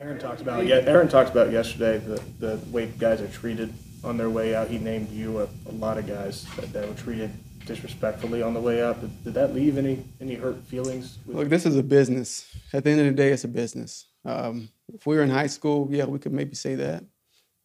Aaron 0.00 0.18
talked 0.18 0.40
about 0.40 0.66
yeah. 0.66 0.76
Aaron 0.76 1.08
talked 1.08 1.30
about 1.30 1.52
yesterday 1.52 1.98
the 1.98 2.20
the 2.38 2.60
way 2.70 2.86
guys 2.86 3.20
are 3.20 3.28
treated 3.28 3.72
on 4.02 4.16
their 4.16 4.30
way 4.30 4.54
out. 4.54 4.68
He 4.68 4.78
named 4.78 5.10
you 5.10 5.40
a, 5.40 5.48
a 5.68 5.72
lot 5.72 5.98
of 5.98 6.06
guys 6.06 6.44
that, 6.56 6.72
that 6.72 6.88
were 6.88 6.94
treated 6.94 7.30
disrespectfully 7.68 8.42
on 8.42 8.54
the 8.54 8.60
way 8.60 8.82
out. 8.82 9.00
Did, 9.00 9.34
that 9.34 9.54
leave 9.54 9.78
any 9.78 10.04
any 10.20 10.34
hurt 10.34 10.64
feelings? 10.66 11.18
Look, 11.26 11.48
this 11.48 11.66
is 11.66 11.76
a 11.76 11.82
business. 11.82 12.52
At 12.72 12.82
the 12.82 12.90
end 12.90 13.00
of 13.00 13.06
the 13.06 13.12
day, 13.12 13.30
it's 13.30 13.44
a 13.44 13.48
business. 13.48 14.06
Um, 14.24 14.70
if 14.92 15.06
we 15.06 15.16
were 15.16 15.22
in 15.22 15.30
high 15.30 15.46
school, 15.46 15.86
yeah, 15.90 16.06
we 16.06 16.18
could 16.18 16.32
maybe 16.32 16.54
say 16.54 16.74
that. 16.74 17.04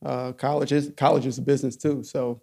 Uh, 0.06 0.34
college 0.34 0.72
is 0.72 0.92
college 0.98 1.26
is 1.26 1.38
a 1.38 1.42
business 1.42 1.76
too, 1.76 2.04
so 2.04 2.42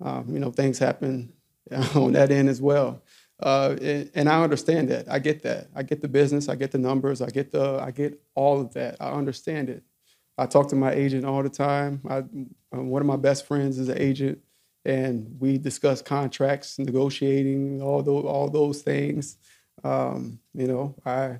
um, 0.00 0.26
you 0.28 0.38
know 0.38 0.52
things 0.52 0.78
happen 0.78 1.32
on 1.94 2.12
that 2.12 2.30
end 2.30 2.48
as 2.48 2.62
well. 2.62 3.02
Uh, 3.40 3.76
and, 3.80 4.10
and, 4.16 4.28
I 4.28 4.42
understand 4.42 4.88
that. 4.88 5.08
I 5.08 5.20
get 5.20 5.44
that. 5.44 5.68
I 5.72 5.84
get 5.84 6.02
the 6.02 6.08
business. 6.08 6.48
I 6.48 6.56
get 6.56 6.72
the 6.72 6.78
numbers. 6.78 7.22
I 7.22 7.30
get 7.30 7.52
the. 7.52 7.80
I 7.80 7.90
get 7.90 8.20
all 8.34 8.60
of 8.60 8.74
that. 8.74 8.96
I 9.00 9.10
understand 9.12 9.70
it. 9.70 9.84
I 10.36 10.46
talk 10.46 10.68
to 10.68 10.76
my 10.76 10.92
agent 10.92 11.24
all 11.24 11.42
the 11.42 11.48
time. 11.48 12.00
I, 12.08 12.20
one 12.76 13.00
of 13.00 13.06
my 13.06 13.16
best 13.16 13.46
friends 13.46 13.78
is 13.78 13.88
an 13.88 13.98
agent, 13.98 14.38
and 14.84 15.36
we 15.38 15.58
discuss 15.58 16.02
contracts, 16.02 16.78
negotiating, 16.78 17.82
all 17.82 18.02
those 18.02 18.24
all 18.24 18.48
those 18.48 18.82
things. 18.82 19.36
Um, 19.84 20.40
you 20.54 20.66
know, 20.66 20.94
I 21.04 21.38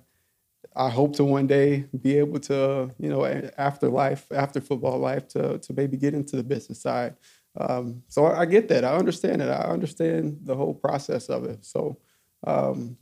I 0.76 0.90
hope 0.90 1.16
to 1.16 1.25
one 1.25 1.47
day 1.47 1.87
be 2.00 2.18
able 2.18 2.38
to, 2.40 2.90
you 2.99 3.09
know, 3.09 3.25
after 3.59 3.88
life, 3.88 4.26
after 4.30 4.61
football 4.61 4.99
life, 4.99 5.26
to 5.28 5.59
to 5.59 5.73
maybe 5.73 5.97
get 5.97 6.14
into 6.14 6.37
the 6.37 6.45
business 6.45 6.80
side. 6.80 7.16
Um, 7.57 8.02
so 8.09 8.26
I, 8.26 8.40
I, 8.40 8.47
get 8.47 8.68
that. 8.68 8.85
I 8.85 8.95
understand 8.95 9.42
it. 9.42 9.49
I 9.49 9.64
understand 9.64 10.38
the 10.45 10.54
whole 10.54 10.75
process 10.75 11.28
of 11.28 11.45
it. 11.45 11.64
So, 11.64 11.99
um, 12.47 12.97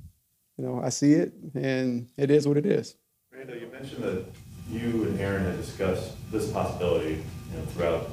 you 0.56 0.64
know, 0.64 0.80
I 0.82 0.88
see 0.88 1.12
it, 1.12 1.34
and 1.54 2.08
it 2.16 2.30
is 2.30 2.48
what 2.48 2.56
it 2.56 2.64
is. 2.64 2.94
Randall, 3.30 3.56
you 3.56 3.66
mentioned 3.66 4.02
that 4.04 4.24
you 4.70 5.04
and 5.04 5.20
Aaron 5.20 5.44
had 5.44 5.56
discussed 5.58 6.14
this 6.32 6.50
possibility, 6.50 7.22
you 7.50 7.58
know, 7.58 7.64
throughout 7.66 8.10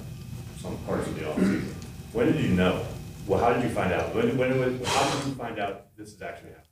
some 0.62 0.77
parts 0.80 1.08
of 1.08 1.15
the 1.15 1.22
offseason. 1.22 1.83
When 2.13 2.32
did 2.32 2.41
you 2.41 2.50
know? 2.50 2.86
Well, 3.25 3.39
how 3.39 3.53
did 3.53 3.63
you 3.63 3.70
find 3.70 3.91
out? 3.91 4.13
When, 4.13 4.38
when, 4.38 4.60
when 4.60 4.84
how 4.86 5.17
did 5.17 5.27
you 5.27 5.34
find 5.34 5.58
out 5.58 5.96
this 5.98 6.13
is 6.13 6.22
actually 6.22 6.51
happening? 6.51 6.67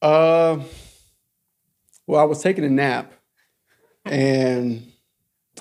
Uh, 0.00 0.64
well, 2.06 2.20
I 2.20 2.24
was 2.24 2.42
taking 2.42 2.64
a 2.64 2.70
nap 2.70 3.12
and 4.06 4.90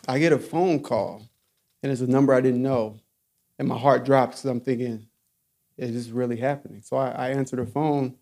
I 0.08 0.20
get 0.20 0.32
a 0.32 0.40
phone 0.40 0.82
call 0.82 1.28
and 1.82 1.92
it's 1.92 2.00
a 2.00 2.08
number 2.08 2.34
I 2.34 2.40
didn't 2.40 2.62
know. 2.62 2.98
And 3.60 3.68
my 3.68 3.78
heart 3.78 4.06
drops 4.06 4.38
because 4.38 4.52
I'm 4.52 4.62
thinking, 4.62 5.08
is 5.78 5.94
this 5.94 6.08
really 6.10 6.38
happening? 6.38 6.82
So 6.82 6.96
I, 6.96 7.10
I 7.10 7.30
answered 7.32 7.60
phone 7.70 8.16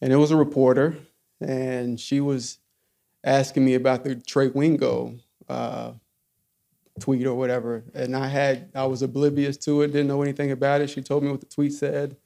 and 0.00 0.12
it 0.12 0.16
was 0.16 0.32
a 0.32 0.36
reporter 0.36 0.96
and 1.40 2.00
she 2.00 2.20
was 2.20 2.58
asking 3.22 3.64
me 3.64 3.74
about 3.74 4.02
the 4.02 4.16
Trey 4.16 4.48
Wingo 4.48 5.14
uh, 5.48 5.92
tweet 6.98 7.26
or 7.26 7.34
whatever. 7.34 7.84
And 7.94 8.16
I 8.16 8.26
had, 8.26 8.70
I 8.74 8.84
was 8.86 9.02
oblivious 9.02 9.56
to 9.58 9.82
it, 9.82 9.88
didn't 9.88 10.08
know 10.08 10.22
anything 10.22 10.50
about 10.50 10.80
it. 10.80 10.90
She 10.90 11.02
told 11.02 11.22
me 11.22 11.30
what 11.30 11.40
the 11.40 11.46
tweet 11.46 11.72
said. 11.72 12.16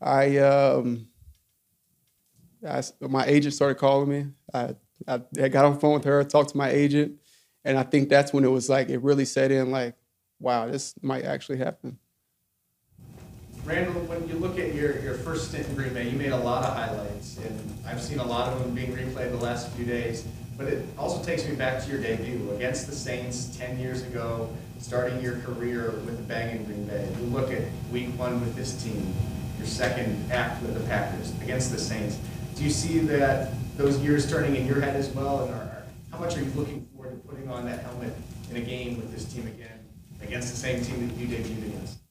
I, 0.00 0.38
um, 0.38 1.08
I, 2.66 2.82
my 3.00 3.24
agent 3.26 3.54
started 3.54 3.76
calling 3.76 4.08
me. 4.08 4.26
I, 4.54 4.76
I, 5.06 5.20
I 5.40 5.48
got 5.48 5.64
on 5.64 5.74
the 5.74 5.80
phone 5.80 5.94
with 5.94 6.04
her, 6.04 6.22
talked 6.24 6.50
to 6.50 6.56
my 6.56 6.70
agent, 6.70 7.20
and 7.64 7.78
I 7.78 7.82
think 7.82 8.08
that's 8.08 8.32
when 8.32 8.44
it 8.44 8.50
was 8.50 8.68
like 8.68 8.88
it 8.88 9.02
really 9.02 9.24
set 9.24 9.50
in. 9.50 9.70
Like, 9.70 9.94
wow, 10.40 10.66
this 10.66 10.94
might 11.02 11.24
actually 11.24 11.58
happen. 11.58 11.98
Randall, 13.64 14.02
when 14.02 14.28
you 14.28 14.34
look 14.34 14.58
at 14.58 14.74
your, 14.74 14.98
your 15.00 15.14
first 15.14 15.48
stint 15.50 15.68
in 15.68 15.74
Green 15.76 15.94
Bay, 15.94 16.08
you 16.08 16.18
made 16.18 16.32
a 16.32 16.36
lot 16.36 16.64
of 16.64 16.74
highlights, 16.74 17.11
and 17.38 17.78
I've 17.86 18.02
seen 18.02 18.18
a 18.18 18.26
lot 18.26 18.52
of 18.52 18.60
them 18.60 18.74
being 18.74 18.92
replayed 18.92 19.30
the 19.30 19.44
last 19.44 19.70
few 19.72 19.84
days. 19.84 20.26
But 20.56 20.66
it 20.66 20.86
also 20.98 21.22
takes 21.24 21.48
me 21.48 21.54
back 21.54 21.82
to 21.82 21.90
your 21.90 22.00
debut 22.00 22.50
against 22.54 22.86
the 22.86 22.94
Saints 22.94 23.56
10 23.56 23.78
years 23.78 24.02
ago, 24.02 24.48
starting 24.78 25.20
your 25.20 25.36
career 25.40 25.92
with 26.04 26.18
a 26.18 26.22
bang 26.22 26.56
in 26.56 26.64
Green 26.64 26.84
Bay. 26.84 27.08
You 27.18 27.26
look 27.26 27.50
at 27.50 27.62
week 27.90 28.08
one 28.18 28.40
with 28.40 28.54
this 28.54 28.82
team, 28.82 29.14
your 29.58 29.66
second 29.66 30.30
act 30.30 30.62
with 30.62 30.74
the 30.74 30.86
Packers 30.88 31.32
against 31.40 31.72
the 31.72 31.78
Saints 31.78 32.18
do 32.54 32.64
you 32.64 32.70
see 32.70 32.98
that 33.00 33.50
those 33.76 33.98
years 33.98 34.30
turning 34.30 34.54
in 34.56 34.66
your 34.66 34.80
head 34.80 34.94
as 34.94 35.08
well? 35.10 35.44
And 35.44 35.54
are, 35.54 35.82
how 36.10 36.18
much 36.18 36.36
are 36.36 36.42
you 36.42 36.52
looking 36.54 36.86
forward 36.94 37.22
to 37.22 37.28
putting 37.28 37.48
on 37.48 37.64
that 37.66 37.80
helmet 37.80 38.14
in 38.50 38.56
a 38.56 38.60
game 38.60 38.98
with 38.98 39.12
this 39.12 39.24
team 39.24 39.46
again 39.46 39.80
against 40.20 40.52
the 40.52 40.56
same 40.56 40.84
team 40.84 41.08
that 41.08 41.16
you 41.16 41.26
debuted 41.26 41.66
against? 41.66 42.01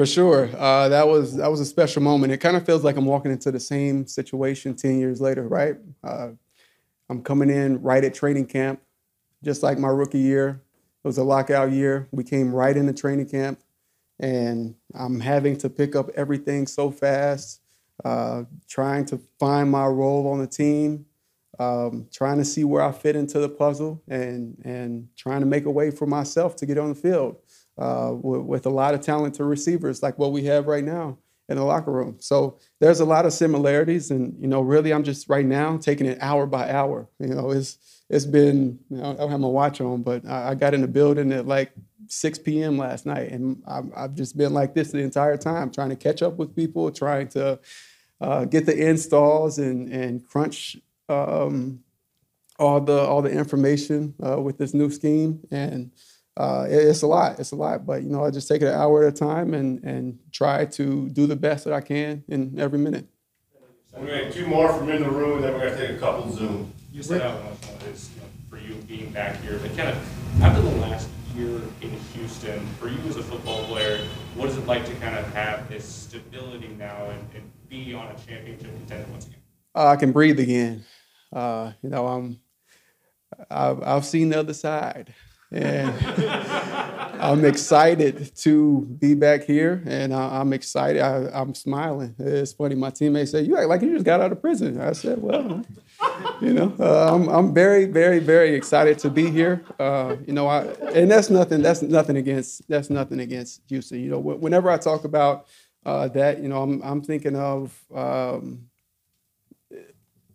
For 0.00 0.06
sure, 0.06 0.48
uh, 0.56 0.88
that 0.88 1.06
was 1.06 1.36
that 1.36 1.50
was 1.50 1.60
a 1.60 1.64
special 1.66 2.00
moment. 2.00 2.32
It 2.32 2.38
kind 2.38 2.56
of 2.56 2.64
feels 2.64 2.82
like 2.82 2.96
I'm 2.96 3.04
walking 3.04 3.32
into 3.32 3.52
the 3.52 3.60
same 3.60 4.06
situation 4.06 4.74
ten 4.74 4.98
years 4.98 5.20
later, 5.20 5.46
right? 5.46 5.76
Uh, 6.02 6.28
I'm 7.10 7.22
coming 7.22 7.50
in 7.50 7.82
right 7.82 8.02
at 8.02 8.14
training 8.14 8.46
camp, 8.46 8.80
just 9.44 9.62
like 9.62 9.78
my 9.78 9.88
rookie 9.88 10.20
year. 10.20 10.62
It 11.04 11.06
was 11.06 11.18
a 11.18 11.22
lockout 11.22 11.72
year. 11.72 12.08
We 12.12 12.24
came 12.24 12.54
right 12.54 12.74
into 12.74 12.94
training 12.94 13.28
camp, 13.28 13.60
and 14.18 14.74
I'm 14.94 15.20
having 15.20 15.58
to 15.58 15.68
pick 15.68 15.94
up 15.94 16.08
everything 16.16 16.66
so 16.66 16.90
fast 16.90 17.60
uh, 18.02 18.44
trying 18.70 19.04
to 19.04 19.20
find 19.38 19.70
my 19.70 19.84
role 19.84 20.28
on 20.28 20.38
the 20.38 20.46
team, 20.46 21.04
um, 21.58 22.08
trying 22.10 22.38
to 22.38 22.46
see 22.46 22.64
where 22.64 22.80
I 22.80 22.92
fit 22.92 23.16
into 23.16 23.38
the 23.38 23.50
puzzle, 23.50 24.02
and 24.08 24.56
and 24.64 25.08
trying 25.14 25.40
to 25.40 25.46
make 25.46 25.66
a 25.66 25.70
way 25.70 25.90
for 25.90 26.06
myself 26.06 26.56
to 26.56 26.64
get 26.64 26.78
on 26.78 26.88
the 26.88 26.94
field 26.94 27.36
uh, 27.80 28.12
with, 28.12 28.42
with, 28.42 28.66
a 28.66 28.70
lot 28.70 28.94
of 28.94 29.00
talented 29.00 29.40
receivers 29.40 30.02
like 30.02 30.18
what 30.18 30.32
we 30.32 30.44
have 30.44 30.66
right 30.66 30.84
now 30.84 31.16
in 31.48 31.56
the 31.56 31.64
locker 31.64 31.90
room. 31.90 32.16
So 32.20 32.58
there's 32.78 33.00
a 33.00 33.04
lot 33.04 33.26
of 33.26 33.32
similarities, 33.32 34.10
and 34.10 34.40
you 34.40 34.46
know, 34.46 34.60
really, 34.60 34.92
I'm 34.92 35.02
just 35.02 35.28
right 35.28 35.44
now 35.44 35.78
taking 35.78 36.06
it 36.06 36.18
hour 36.20 36.46
by 36.46 36.70
hour. 36.70 37.08
You 37.18 37.34
know, 37.34 37.50
it's 37.50 37.78
it's 38.10 38.26
been 38.26 38.78
you 38.90 38.98
know, 38.98 39.12
I 39.12 39.14
don't 39.14 39.30
have 39.30 39.40
my 39.40 39.48
watch 39.48 39.80
on, 39.80 40.02
but 40.02 40.26
I, 40.28 40.50
I 40.50 40.54
got 40.54 40.74
in 40.74 40.82
the 40.82 40.88
building 40.88 41.32
at 41.32 41.46
like 41.46 41.72
6 42.06 42.38
p.m. 42.40 42.76
last 42.76 43.06
night, 43.06 43.30
and 43.30 43.62
I've, 43.66 43.90
I've, 43.96 44.14
just 44.14 44.36
been 44.36 44.52
like 44.52 44.74
this 44.74 44.92
the 44.92 44.98
entire 44.98 45.36
time, 45.36 45.70
trying 45.70 45.90
to 45.90 45.96
catch 45.96 46.22
up 46.22 46.36
with 46.36 46.54
people, 46.54 46.90
trying 46.92 47.28
to 47.28 47.58
uh, 48.20 48.44
get 48.44 48.66
the 48.66 48.76
installs 48.76 49.58
and 49.58 49.90
and 49.90 50.26
crunch 50.28 50.76
um, 51.08 51.80
all 52.58 52.80
the 52.80 53.00
all 53.00 53.22
the 53.22 53.30
information 53.30 54.14
uh, 54.24 54.40
with 54.40 54.58
this 54.58 54.74
new 54.74 54.90
scheme 54.90 55.40
and. 55.50 55.90
Uh, 56.36 56.66
it, 56.68 56.76
it's 56.76 57.02
a 57.02 57.06
lot. 57.06 57.38
It's 57.38 57.52
a 57.52 57.56
lot, 57.56 57.84
but 57.84 58.02
you 58.02 58.10
know, 58.10 58.24
I 58.24 58.30
just 58.30 58.48
take 58.48 58.62
it 58.62 58.66
an 58.68 58.74
hour 58.74 59.04
at 59.04 59.12
a 59.12 59.16
time 59.16 59.52
and 59.54 59.82
and 59.84 60.18
try 60.32 60.64
to 60.64 61.08
do 61.10 61.26
the 61.26 61.36
best 61.36 61.64
that 61.64 61.72
I 61.74 61.80
can 61.80 62.24
in 62.28 62.58
every 62.58 62.78
minute. 62.78 63.06
We're 63.96 64.06
gonna 64.06 64.24
get 64.24 64.32
two 64.32 64.46
more 64.46 64.72
from 64.72 64.88
in 64.90 65.02
the 65.02 65.10
room, 65.10 65.36
and 65.36 65.44
then 65.44 65.52
we're 65.54 65.70
gonna 65.70 65.76
take 65.76 65.96
a 65.96 65.98
couple 65.98 66.30
Zoom. 66.32 66.72
You 66.92 67.02
said 67.02 67.22
how 67.22 67.36
emotional 67.38 67.76
it 67.80 67.94
is 67.94 68.10
for 68.48 68.58
you 68.58 68.74
being 68.88 69.10
back 69.10 69.40
here, 69.42 69.58
but 69.58 69.76
kind 69.76 69.90
of 69.90 70.42
after 70.42 70.62
the 70.62 70.76
last 70.76 71.08
year 71.36 71.60
in 71.80 71.90
Houston, 72.14 72.66
for 72.78 72.88
you 72.88 72.98
as 73.08 73.16
a 73.16 73.22
football 73.22 73.64
player, 73.66 74.00
what 74.34 74.48
is 74.48 74.56
it 74.56 74.66
like 74.66 74.86
to 74.86 74.94
kind 74.96 75.16
of 75.16 75.32
have 75.34 75.68
this 75.68 75.84
stability 75.84 76.68
now 76.68 77.10
and, 77.10 77.28
and 77.34 77.50
be 77.68 77.92
on 77.94 78.06
a 78.06 78.14
championship 78.26 78.66
contender 78.78 79.06
once 79.10 79.26
again? 79.26 79.40
Uh, 79.74 79.86
I 79.88 79.96
can 79.96 80.12
breathe 80.12 80.40
again. 80.40 80.84
Uh, 81.32 81.72
you 81.82 81.90
know, 81.90 82.06
I'm. 82.06 82.40
I've, 83.50 83.82
I've 83.82 84.04
seen 84.04 84.28
the 84.28 84.38
other 84.40 84.52
side, 84.52 85.14
and 85.52 85.94
I'm 87.20 87.44
excited 87.44 88.34
to 88.36 88.80
be 88.98 89.14
back 89.14 89.44
here, 89.44 89.82
and 89.86 90.14
I, 90.14 90.40
I'm 90.40 90.52
excited. 90.52 91.02
I, 91.02 91.28
I'm 91.32 91.54
smiling. 91.54 92.14
It's 92.18 92.52
funny. 92.52 92.74
My 92.74 92.90
teammates 92.90 93.32
say, 93.32 93.42
"You 93.42 93.56
act 93.58 93.68
like 93.68 93.82
you 93.82 93.92
just 93.92 94.04
got 94.04 94.20
out 94.20 94.32
of 94.32 94.40
prison." 94.40 94.80
I 94.80 94.92
said, 94.92 95.20
"Well, 95.20 95.64
you 96.40 96.54
know, 96.54 96.74
uh, 96.80 97.14
I'm, 97.14 97.28
I'm 97.28 97.54
very, 97.54 97.84
very, 97.84 98.20
very 98.20 98.54
excited 98.54 98.98
to 99.00 99.10
be 99.10 99.30
here. 99.30 99.64
Uh, 99.78 100.16
you 100.26 100.32
know, 100.32 100.46
I, 100.46 100.64
and 100.94 101.10
that's 101.10 101.30
nothing. 101.30 101.62
That's 101.62 101.82
nothing 101.82 102.16
against. 102.16 102.68
That's 102.68 102.88
nothing 102.88 103.20
against 103.20 103.62
Houston. 103.68 104.00
You 104.00 104.10
know, 104.10 104.20
wh- 104.20 104.40
whenever 104.40 104.70
I 104.70 104.78
talk 104.78 105.04
about 105.04 105.46
uh, 105.84 106.08
that, 106.08 106.40
you 106.40 106.48
know, 106.48 106.62
I'm, 106.62 106.82
I'm 106.82 107.02
thinking 107.02 107.36
of 107.36 107.78
um, 107.94 108.66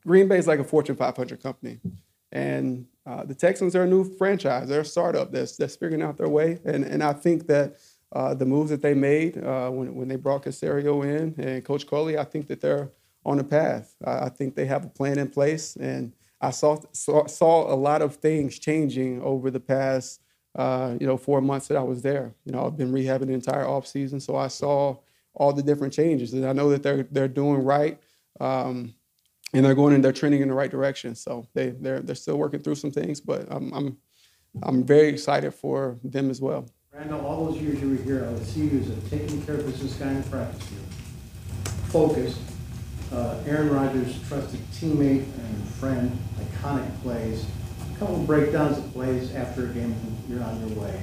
Green 0.05 0.27
Bay 0.27 0.37
is 0.37 0.47
like 0.47 0.59
a 0.59 0.63
Fortune 0.63 0.95
500 0.95 1.41
company, 1.41 1.79
and 2.31 2.85
uh, 3.05 3.23
the 3.23 3.35
Texans 3.35 3.75
are 3.75 3.83
a 3.83 3.87
new 3.87 4.03
franchise. 4.17 4.67
They're 4.67 4.81
a 4.81 4.85
startup 4.85 5.31
that's 5.31 5.57
that's 5.57 5.75
figuring 5.75 6.01
out 6.01 6.17
their 6.17 6.29
way, 6.29 6.59
and 6.65 6.83
and 6.83 7.03
I 7.03 7.13
think 7.13 7.47
that. 7.47 7.77
Uh, 8.11 8.33
the 8.33 8.45
moves 8.45 8.69
that 8.69 8.81
they 8.81 8.93
made 8.93 9.43
uh, 9.43 9.69
when, 9.69 9.93
when 9.93 10.07
they 10.07 10.15
brought 10.15 10.43
Caserio 10.43 11.03
in 11.03 11.35
and 11.43 11.65
Coach 11.65 11.85
Culley, 11.85 12.17
I 12.17 12.23
think 12.23 12.47
that 12.47 12.61
they're 12.61 12.89
on 13.25 13.37
the 13.37 13.43
path. 13.43 13.93
I, 14.05 14.25
I 14.25 14.29
think 14.29 14.55
they 14.55 14.65
have 14.67 14.85
a 14.85 14.89
plan 14.89 15.17
in 15.17 15.27
place, 15.27 15.75
and 15.75 16.13
I 16.39 16.51
saw, 16.51 16.77
saw 16.93 17.25
saw 17.25 17.73
a 17.73 17.75
lot 17.75 18.01
of 18.01 18.15
things 18.17 18.59
changing 18.59 19.21
over 19.21 19.49
the 19.49 19.59
past 19.59 20.21
uh, 20.55 20.95
you 20.99 21.07
know 21.07 21.17
four 21.17 21.41
months 21.41 21.67
that 21.67 21.77
I 21.77 21.83
was 21.83 22.01
there. 22.01 22.33
You 22.45 22.53
know, 22.53 22.65
I've 22.65 22.77
been 22.77 22.91
rehabbing 22.91 23.27
the 23.27 23.33
entire 23.33 23.67
off 23.67 23.87
season, 23.87 24.19
so 24.19 24.35
I 24.35 24.47
saw 24.47 24.97
all 25.33 25.51
the 25.51 25.63
different 25.63 25.93
changes, 25.93 26.33
and 26.33 26.45
I 26.45 26.53
know 26.53 26.69
that 26.69 26.83
they're 26.83 27.03
they're 27.11 27.27
doing 27.27 27.63
right. 27.63 27.99
Um, 28.39 28.93
and 29.55 29.65
they're 29.65 29.73
going 29.73 29.93
and 29.93 30.03
they're 30.03 30.11
trending 30.11 30.41
in 30.41 30.49
the 30.49 30.53
right 30.53 30.69
direction. 30.69 31.15
So 31.15 31.47
they 31.53 31.69
they're 31.69 32.01
they're 32.01 32.15
still 32.15 32.37
working 32.37 32.59
through 32.59 32.75
some 32.75 32.91
things, 32.91 33.21
but 33.21 33.47
I'm 33.49 33.73
I'm 33.73 33.97
I'm 34.63 34.83
very 34.83 35.07
excited 35.07 35.53
for 35.53 35.97
them 36.03 36.29
as 36.29 36.41
well. 36.41 36.67
Randall, 36.91 37.25
all 37.25 37.45
those 37.45 37.61
years 37.61 37.81
you 37.81 37.89
were 37.89 38.03
here, 38.03 38.25
I 38.25 38.31
would 38.31 38.45
see 38.45 38.61
you 38.61 38.79
as 38.79 38.89
a 38.89 39.09
taking 39.09 39.41
care 39.45 39.55
of 39.55 39.65
business 39.65 39.93
guy 39.95 40.11
in 40.11 40.23
practice. 40.23 40.67
Focused. 41.87 42.39
Uh, 43.13 43.37
Aaron 43.45 43.69
Rodgers, 43.69 44.27
trusted 44.27 44.59
teammate 44.71 45.23
and 45.23 45.67
friend, 45.75 46.17
iconic 46.39 47.01
plays. 47.01 47.45
A 47.93 47.99
couple 47.99 48.15
of 48.15 48.27
breakdowns 48.27 48.77
of 48.77 48.91
plays 48.91 49.33
after 49.35 49.65
a 49.65 49.67
game 49.67 49.93
when 49.93 50.37
you're 50.37 50.45
on 50.45 50.67
your 50.67 50.79
way. 50.79 51.01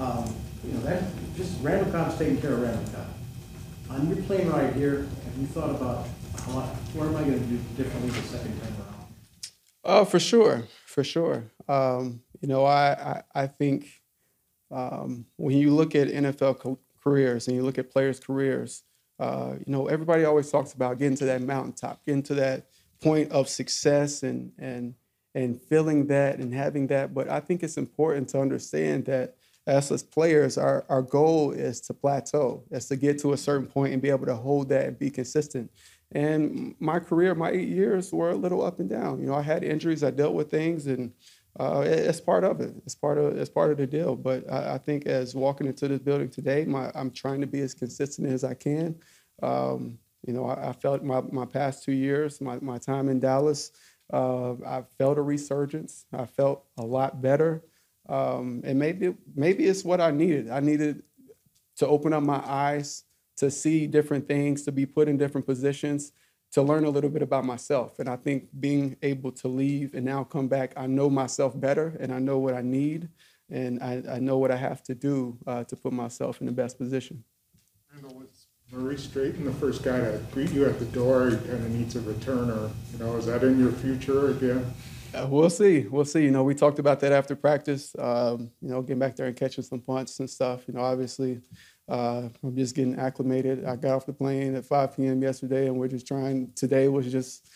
Um, 0.00 0.34
you 0.64 0.72
know, 0.72 0.80
that, 0.80 1.02
just 1.36 1.60
Randall 1.62 1.92
Cobb's 1.92 2.16
taking 2.16 2.40
care 2.40 2.54
of 2.54 2.62
Randall 2.62 2.84
Cobb. 2.94 3.08
On 3.90 4.08
your 4.08 4.24
plane 4.24 4.48
ride 4.48 4.74
here, 4.74 5.06
have 5.24 5.38
you 5.38 5.46
thought 5.48 5.70
about 5.70 6.06
what 6.52 7.06
am 7.06 7.16
I 7.16 7.20
gonna 7.22 7.38
do 7.38 7.58
differently 7.76 8.10
the 8.10 8.22
second 8.22 8.60
time 8.60 8.74
around? 8.80 9.06
Oh, 9.84 10.04
for 10.04 10.18
sure, 10.18 10.64
for 10.86 11.04
sure. 11.04 11.44
Um, 11.68 12.22
you 12.40 12.48
know, 12.48 12.64
I 12.64 12.92
I, 12.92 13.42
I 13.42 13.46
think 13.46 14.02
um, 14.70 15.26
when 15.36 15.56
you 15.56 15.74
look 15.74 15.94
at 15.94 16.08
NFL 16.08 16.58
co- 16.58 16.78
careers 17.02 17.48
and 17.48 17.56
you 17.56 17.62
look 17.62 17.78
at 17.78 17.90
players' 17.90 18.20
careers, 18.20 18.82
uh, 19.18 19.54
you 19.64 19.72
know, 19.72 19.86
everybody 19.86 20.24
always 20.24 20.50
talks 20.50 20.72
about 20.72 20.98
getting 20.98 21.16
to 21.18 21.24
that 21.26 21.42
mountaintop, 21.42 22.04
getting 22.04 22.22
to 22.24 22.34
that 22.34 22.66
point 23.02 23.30
of 23.32 23.48
success 23.48 24.22
and 24.22 24.52
and 24.58 24.94
and 25.34 25.60
feeling 25.60 26.06
that 26.08 26.38
and 26.38 26.54
having 26.54 26.86
that. 26.88 27.14
But 27.14 27.28
I 27.28 27.40
think 27.40 27.62
it's 27.62 27.76
important 27.76 28.28
to 28.30 28.40
understand 28.40 29.06
that 29.06 29.36
as 29.66 29.90
us 29.90 30.02
players, 30.02 30.58
our, 30.58 30.84
our 30.88 31.02
goal 31.02 31.50
is 31.50 31.80
to 31.82 31.94
plateau, 31.94 32.64
is 32.70 32.86
to 32.88 32.96
get 32.96 33.18
to 33.20 33.32
a 33.32 33.36
certain 33.36 33.66
point 33.66 33.92
and 33.92 34.02
be 34.02 34.10
able 34.10 34.26
to 34.26 34.34
hold 34.34 34.68
that 34.68 34.86
and 34.86 34.98
be 34.98 35.10
consistent. 35.10 35.70
And 36.14 36.76
my 36.78 37.00
career, 37.00 37.34
my 37.34 37.50
eight 37.50 37.68
years 37.68 38.12
were 38.12 38.30
a 38.30 38.36
little 38.36 38.64
up 38.64 38.78
and 38.78 38.88
down. 38.88 39.20
You 39.20 39.26
know, 39.26 39.34
I 39.34 39.42
had 39.42 39.64
injuries, 39.64 40.04
I 40.04 40.10
dealt 40.10 40.34
with 40.34 40.50
things, 40.50 40.86
and 40.86 41.12
uh, 41.58 41.82
it's 41.84 42.20
part 42.20 42.44
of 42.44 42.60
it. 42.60 42.74
It's 42.86 42.94
part 42.94 43.18
of 43.18 43.36
it's 43.36 43.50
part 43.50 43.72
of 43.72 43.78
the 43.78 43.86
deal. 43.86 44.14
But 44.14 44.50
I, 44.50 44.74
I 44.74 44.78
think 44.78 45.06
as 45.06 45.34
walking 45.34 45.66
into 45.66 45.88
this 45.88 45.98
building 45.98 46.30
today, 46.30 46.64
my, 46.64 46.90
I'm 46.94 47.10
trying 47.10 47.40
to 47.40 47.46
be 47.46 47.60
as 47.60 47.74
consistent 47.74 48.28
as 48.28 48.44
I 48.44 48.54
can. 48.54 48.96
Um, 49.42 49.98
you 50.26 50.32
know, 50.32 50.46
I, 50.46 50.70
I 50.70 50.72
felt 50.72 51.02
my, 51.02 51.20
my 51.20 51.44
past 51.44 51.84
two 51.84 51.92
years, 51.92 52.40
my, 52.40 52.58
my 52.60 52.78
time 52.78 53.08
in 53.08 53.20
Dallas, 53.20 53.72
uh, 54.12 54.52
I 54.66 54.84
felt 54.98 55.18
a 55.18 55.22
resurgence. 55.22 56.06
I 56.12 56.26
felt 56.26 56.64
a 56.78 56.82
lot 56.82 57.20
better. 57.20 57.64
Um, 58.08 58.62
and 58.64 58.78
maybe 58.78 59.14
maybe 59.34 59.64
it's 59.64 59.84
what 59.84 60.00
I 60.00 60.10
needed. 60.10 60.50
I 60.50 60.60
needed 60.60 61.02
to 61.76 61.86
open 61.86 62.12
up 62.12 62.22
my 62.22 62.42
eyes 62.44 63.04
to 63.44 63.50
see 63.50 63.86
different 63.86 64.26
things, 64.26 64.62
to 64.62 64.72
be 64.72 64.86
put 64.86 65.08
in 65.08 65.16
different 65.16 65.46
positions, 65.46 66.12
to 66.52 66.62
learn 66.62 66.84
a 66.84 66.90
little 66.90 67.10
bit 67.10 67.22
about 67.22 67.44
myself. 67.44 67.98
And 67.98 68.08
I 68.08 68.16
think 68.16 68.48
being 68.58 68.96
able 69.02 69.32
to 69.32 69.48
leave 69.48 69.94
and 69.94 70.04
now 70.04 70.24
come 70.24 70.48
back, 70.48 70.72
I 70.76 70.86
know 70.86 71.10
myself 71.10 71.58
better 71.58 71.96
and 72.00 72.12
I 72.12 72.18
know 72.18 72.38
what 72.38 72.54
I 72.54 72.62
need 72.62 73.08
and 73.50 73.82
I, 73.82 74.02
I 74.08 74.18
know 74.18 74.38
what 74.38 74.50
I 74.50 74.56
have 74.56 74.82
to 74.84 74.94
do 74.94 75.36
uh, 75.46 75.64
to 75.64 75.76
put 75.76 75.92
myself 75.92 76.40
in 76.40 76.46
the 76.46 76.52
best 76.52 76.78
position. 76.78 77.24
Randall, 77.92 78.14
was 78.14 78.46
Maurice 78.72 79.06
Drayton 79.06 79.44
the 79.44 79.52
first 79.52 79.82
guy 79.82 79.98
to 79.98 80.20
greet 80.32 80.50
you 80.52 80.64
at 80.66 80.78
the 80.78 80.86
door? 80.86 81.30
He 81.30 81.36
kind 81.36 81.50
of 81.50 81.70
needs 81.70 81.96
a 81.96 82.00
returner. 82.00 82.70
You 82.92 82.98
know, 82.98 83.16
is 83.16 83.26
that 83.26 83.42
in 83.42 83.58
your 83.58 83.72
future 83.72 84.30
again? 84.30 84.72
Uh, 85.14 85.26
we'll 85.28 85.50
see. 85.50 85.86
We'll 85.88 86.04
see. 86.04 86.24
You 86.24 86.32
know, 86.32 86.42
we 86.42 86.54
talked 86.54 86.80
about 86.80 86.98
that 87.00 87.12
after 87.12 87.36
practice. 87.36 87.94
Um, 87.98 88.50
you 88.60 88.70
know, 88.70 88.82
getting 88.82 88.98
back 88.98 89.14
there 89.14 89.26
and 89.26 89.36
catching 89.36 89.62
some 89.62 89.80
punts 89.80 90.18
and 90.18 90.28
stuff. 90.28 90.66
You 90.66 90.74
know, 90.74 90.80
obviously, 90.80 91.40
uh, 91.88 92.28
I'm 92.42 92.56
just 92.56 92.74
getting 92.74 92.98
acclimated. 92.98 93.64
I 93.64 93.76
got 93.76 93.96
off 93.96 94.06
the 94.06 94.12
plane 94.12 94.54
at 94.54 94.64
5 94.64 94.96
p.m. 94.96 95.22
yesterday, 95.22 95.66
and 95.66 95.76
we're 95.76 95.88
just 95.88 96.06
trying. 96.06 96.50
Today 96.54 96.88
was 96.88 97.10
just. 97.10 97.48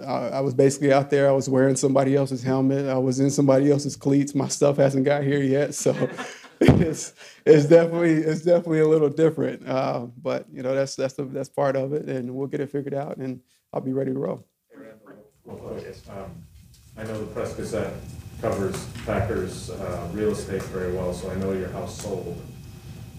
Uh, 0.00 0.30
I 0.32 0.40
was 0.40 0.54
basically 0.54 0.92
out 0.92 1.10
there. 1.10 1.28
I 1.28 1.32
was 1.32 1.48
wearing 1.48 1.76
somebody 1.76 2.16
else's 2.16 2.42
helmet. 2.42 2.86
I 2.86 2.96
was 2.98 3.20
in 3.20 3.30
somebody 3.30 3.70
else's 3.70 3.96
cleats. 3.96 4.34
My 4.34 4.48
stuff 4.48 4.78
hasn't 4.78 5.04
got 5.04 5.22
here 5.22 5.42
yet, 5.42 5.74
so 5.74 5.92
it's 6.60 7.12
it's 7.44 7.66
definitely 7.66 8.14
it's 8.14 8.42
definitely 8.42 8.80
a 8.80 8.88
little 8.88 9.10
different. 9.10 9.68
Uh, 9.68 10.06
but 10.20 10.46
you 10.52 10.62
know, 10.62 10.74
that's 10.74 10.96
that's 10.96 11.14
the, 11.14 11.24
that's 11.24 11.48
part 11.48 11.76
of 11.76 11.92
it, 11.92 12.08
and 12.08 12.34
we'll 12.34 12.48
get 12.48 12.60
it 12.60 12.70
figured 12.70 12.94
out, 12.94 13.18
and 13.18 13.40
I'll 13.72 13.80
be 13.80 13.92
ready 13.92 14.12
to 14.12 14.18
roll. 14.18 14.44
Um, 15.48 16.44
I 16.96 17.04
know 17.04 17.20
the 17.20 17.26
Press 17.26 17.54
Gazette 17.54 17.92
covers 18.40 18.84
Packers 19.06 19.70
uh, 19.70 20.08
real 20.12 20.32
estate 20.32 20.62
very 20.64 20.92
well, 20.92 21.14
so 21.14 21.30
I 21.30 21.36
know 21.36 21.52
your 21.52 21.68
house 21.68 22.02
sold, 22.02 22.40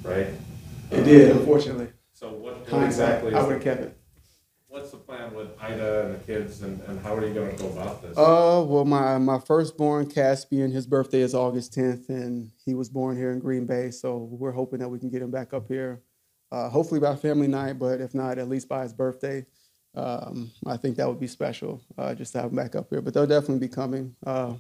right? 0.03 0.27
It 0.91 1.03
did, 1.03 1.35
unfortunately. 1.35 1.89
So 2.13 2.31
what 2.31 2.59
what 2.59 2.67
Hindsight, 2.67 2.85
exactly? 2.85 3.33
I 3.33 3.43
would've 3.43 3.61
kept 3.63 3.81
it. 3.81 3.97
What's 4.67 4.91
the 4.91 4.97
plan 4.97 5.33
with 5.33 5.57
Aiyda 5.57 6.05
and 6.05 6.15
the 6.15 6.19
kids, 6.19 6.61
and, 6.61 6.79
and 6.81 6.99
how 7.01 7.15
are 7.15 7.25
you 7.25 7.33
gonna 7.33 7.53
go 7.53 7.69
about 7.69 8.01
this? 8.01 8.17
Uh, 8.17 8.63
well, 8.67 8.85
my 8.85 9.17
my 9.17 9.39
firstborn 9.39 10.09
Caspian, 10.09 10.71
his 10.71 10.85
birthday 10.85 11.21
is 11.21 11.33
August 11.33 11.73
10th, 11.75 12.09
and 12.09 12.51
he 12.65 12.75
was 12.75 12.89
born 12.89 13.17
here 13.17 13.31
in 13.31 13.39
Green 13.39 13.65
Bay. 13.65 13.89
So 13.91 14.17
we're 14.17 14.51
hoping 14.51 14.79
that 14.79 14.89
we 14.89 14.99
can 14.99 15.09
get 15.09 15.21
him 15.21 15.31
back 15.31 15.53
up 15.53 15.67
here, 15.67 16.01
uh, 16.51 16.69
hopefully 16.69 16.99
by 16.99 17.15
family 17.15 17.47
night, 17.47 17.79
but 17.79 17.99
if 17.99 18.13
not, 18.13 18.37
at 18.37 18.49
least 18.49 18.67
by 18.69 18.83
his 18.83 18.93
birthday. 18.93 19.45
Um, 19.95 20.51
I 20.67 20.77
think 20.77 20.97
that 20.97 21.07
would 21.07 21.19
be 21.19 21.27
special, 21.27 21.81
uh, 21.97 22.13
just 22.13 22.33
to 22.33 22.41
have 22.41 22.51
him 22.51 22.55
back 22.55 22.75
up 22.75 22.89
here. 22.89 23.01
But 23.01 23.13
they'll 23.13 23.25
definitely 23.25 23.67
be 23.67 23.73
coming. 23.73 24.15
Uh, 24.25 24.53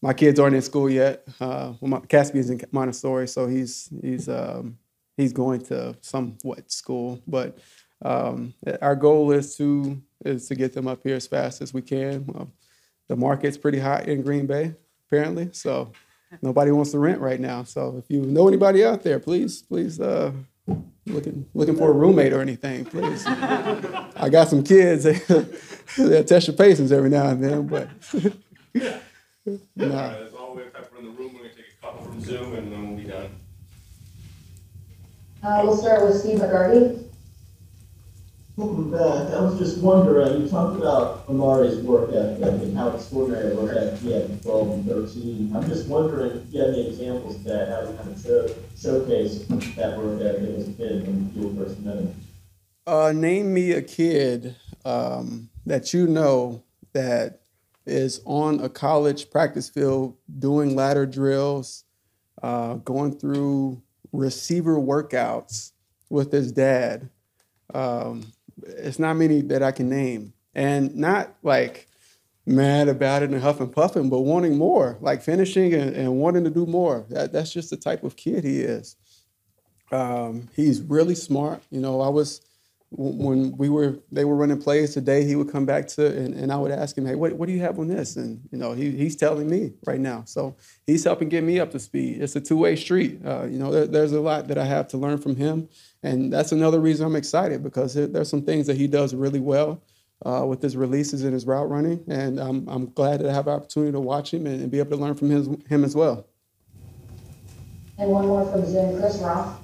my 0.00 0.12
kids 0.12 0.38
aren't 0.38 0.56
in 0.56 0.62
school 0.62 0.88
yet. 0.88 1.24
Uh, 1.40 1.74
well, 1.80 1.88
my 1.88 2.00
Caspian's 2.00 2.50
in 2.50 2.60
Montessori, 2.70 3.26
so 3.26 3.46
he's 3.46 3.88
he's 4.02 4.28
um, 4.28 4.78
he's 5.16 5.32
going 5.32 5.60
to 5.66 5.96
somewhat 6.00 6.70
school, 6.70 7.22
but. 7.26 7.58
Um, 8.04 8.54
our 8.80 8.96
goal 8.96 9.30
is 9.30 9.56
to 9.58 10.02
is 10.24 10.48
to 10.48 10.56
get 10.56 10.72
them 10.72 10.88
up 10.88 11.04
here 11.04 11.14
as 11.14 11.28
fast 11.28 11.62
as 11.62 11.72
we 11.72 11.82
can. 11.82 12.26
Um, 12.34 12.52
the 13.08 13.16
market's 13.16 13.56
pretty 13.56 13.78
hot 13.78 14.08
in 14.08 14.22
Green 14.22 14.46
Bay, 14.46 14.74
apparently, 15.06 15.50
so 15.52 15.92
nobody 16.40 16.70
wants 16.70 16.92
to 16.92 16.98
rent 16.98 17.20
right 17.20 17.38
now. 17.38 17.62
So 17.64 17.96
if 17.98 18.04
you 18.08 18.22
know 18.22 18.48
anybody 18.48 18.84
out 18.84 19.02
there, 19.02 19.20
please, 19.20 19.62
please, 19.62 20.00
uh, 20.00 20.32
looking 21.06 21.46
looking 21.54 21.76
for 21.76 21.90
a 21.90 21.92
roommate 21.92 22.32
or 22.32 22.40
anything, 22.40 22.84
please. 22.86 23.24
I 23.26 24.28
got 24.30 24.48
some 24.48 24.62
kids. 24.62 25.06
They 25.98 26.22
test 26.22 26.46
your 26.46 26.56
patience 26.56 26.90
every 26.90 27.10
now 27.10 27.28
and 27.28 27.44
then, 27.44 27.66
but 27.66 27.86
nah. 29.76 30.14
time 30.14 30.28
for 30.90 30.98
in 30.98 31.04
the 31.04 31.10
room. 31.10 31.34
We're 31.34 31.40
gonna 31.40 31.54
take 31.54 31.66
a 31.78 31.84
couple 31.84 32.06
from 32.06 32.20
Zoom 32.20 32.54
and 32.54 32.70
done. 32.70 32.81
Uh, 35.42 35.60
we'll 35.64 35.76
start 35.76 36.06
with 36.06 36.20
Steve 36.20 36.38
McCarty. 36.38 37.02
Welcome 38.54 38.92
back. 38.92 39.34
I 39.34 39.40
was 39.40 39.58
just 39.58 39.78
wondering, 39.78 40.42
you 40.42 40.48
talked 40.48 40.78
about 40.78 41.26
Amari's 41.26 41.78
work 41.78 42.10
ethic 42.14 42.62
and 42.62 42.76
how 42.76 42.90
extraordinary 42.90 43.50
a 43.50 43.56
work 43.56 43.76
ethic 43.76 43.98
he 43.98 44.12
had 44.12 44.30
in 44.30 44.38
12 44.38 44.70
and 44.70 44.86
13. 44.86 45.52
I'm 45.56 45.68
just 45.68 45.88
wondering 45.88 46.36
if 46.36 46.54
you 46.54 46.60
have 46.60 46.68
any 46.68 46.90
examples 46.90 47.34
of 47.36 47.44
that, 47.44 47.70
how 47.70 47.90
you 47.90 47.96
kind 47.96 48.10
of 48.10 48.22
show, 48.22 48.46
showcase 48.78 49.44
that 49.74 49.98
work 49.98 50.20
ethic 50.20 50.58
as 50.58 50.68
a 50.68 50.72
kid 50.74 51.06
when 51.08 51.32
you 51.34 51.48
were 51.48 51.64
first 51.64 51.80
met 51.80 51.96
him. 51.96 52.14
Uh, 52.86 53.10
name 53.10 53.52
me 53.52 53.72
a 53.72 53.82
kid 53.82 54.54
um, 54.84 55.48
that 55.66 55.92
you 55.92 56.06
know 56.06 56.62
that 56.92 57.40
is 57.84 58.20
on 58.26 58.60
a 58.60 58.68
college 58.68 59.28
practice 59.28 59.68
field 59.68 60.16
doing 60.38 60.76
ladder 60.76 61.04
drills, 61.04 61.82
uh, 62.44 62.74
going 62.74 63.18
through 63.18 63.82
receiver 64.12 64.76
workouts 64.76 65.72
with 66.10 66.30
his 66.30 66.52
dad. 66.52 67.08
Um, 67.74 68.32
it's 68.62 68.98
not 68.98 69.16
many 69.16 69.40
that 69.42 69.62
I 69.62 69.72
can 69.72 69.88
name, 69.88 70.34
and 70.54 70.94
not 70.94 71.34
like 71.42 71.88
mad 72.44 72.88
about 72.88 73.22
it 73.22 73.30
and 73.30 73.40
huffing 73.40 73.70
puffing, 73.70 74.10
but 74.10 74.20
wanting 74.20 74.56
more, 74.56 74.98
like 75.00 75.22
finishing 75.22 75.72
and, 75.74 75.94
and 75.94 76.16
wanting 76.16 76.44
to 76.44 76.50
do 76.50 76.66
more. 76.66 77.06
That, 77.08 77.32
that's 77.32 77.52
just 77.52 77.70
the 77.70 77.76
type 77.76 78.04
of 78.04 78.16
kid 78.16 78.44
he 78.44 78.60
is. 78.60 78.96
Um, 79.90 80.48
he's 80.54 80.80
really 80.82 81.14
smart. 81.14 81.62
You 81.70 81.80
know, 81.80 82.00
I 82.00 82.08
was 82.08 82.40
when 82.94 83.56
we 83.56 83.68
were 83.68 83.98
they 84.10 84.24
were 84.24 84.36
running 84.36 84.60
plays 84.60 84.94
today. 84.94 85.24
He 85.24 85.36
would 85.36 85.50
come 85.50 85.64
back 85.64 85.86
to 85.88 86.06
and, 86.06 86.34
and 86.34 86.52
I 86.52 86.56
would 86.56 86.70
ask 86.70 86.96
him, 86.96 87.06
"Hey, 87.06 87.14
what, 87.14 87.32
what 87.34 87.46
do 87.46 87.52
you 87.52 87.60
have 87.60 87.78
on 87.78 87.88
this?" 87.88 88.16
And 88.16 88.40
you 88.50 88.58
know, 88.58 88.72
he, 88.72 88.90
he's 88.90 89.16
telling 89.16 89.48
me 89.48 89.72
right 89.86 90.00
now. 90.00 90.24
So 90.26 90.56
he's 90.86 91.04
helping 91.04 91.28
get 91.28 91.44
me 91.44 91.58
up 91.58 91.70
to 91.72 91.78
speed. 91.78 92.22
It's 92.22 92.36
a 92.36 92.40
two 92.40 92.56
way 92.56 92.76
street. 92.76 93.20
Uh, 93.24 93.44
you 93.44 93.58
know, 93.58 93.70
there, 93.70 93.86
there's 93.86 94.12
a 94.12 94.20
lot 94.20 94.48
that 94.48 94.58
I 94.58 94.64
have 94.64 94.88
to 94.88 94.98
learn 94.98 95.18
from 95.18 95.36
him, 95.36 95.68
and 96.02 96.32
that's 96.32 96.52
another 96.52 96.80
reason 96.80 97.06
I'm 97.06 97.16
excited 97.16 97.62
because 97.62 97.94
there's 97.94 98.28
some 98.28 98.42
things 98.42 98.66
that 98.66 98.76
he 98.76 98.86
does 98.86 99.14
really 99.14 99.40
well. 99.40 99.82
Uh, 100.24 100.44
with 100.46 100.62
his 100.62 100.76
releases 100.76 101.24
and 101.24 101.34
his 101.34 101.44
route 101.46 101.68
running, 101.68 102.00
and 102.06 102.38
I'm, 102.38 102.68
I'm 102.68 102.92
glad 102.92 103.18
that 103.18 103.28
I 103.28 103.34
have 103.34 103.46
the 103.46 103.50
opportunity 103.50 103.90
to 103.90 103.98
watch 103.98 104.32
him 104.32 104.46
and, 104.46 104.60
and 104.60 104.70
be 104.70 104.78
able 104.78 104.90
to 104.90 104.96
learn 104.96 105.16
from 105.16 105.30
his, 105.30 105.48
him 105.68 105.82
as 105.82 105.96
well. 105.96 106.28
And 107.98 108.08
one 108.08 108.28
more 108.28 108.44
from 108.50 108.64
Zoom, 108.64 109.00
Chris 109.00 109.18
Roth. 109.18 109.58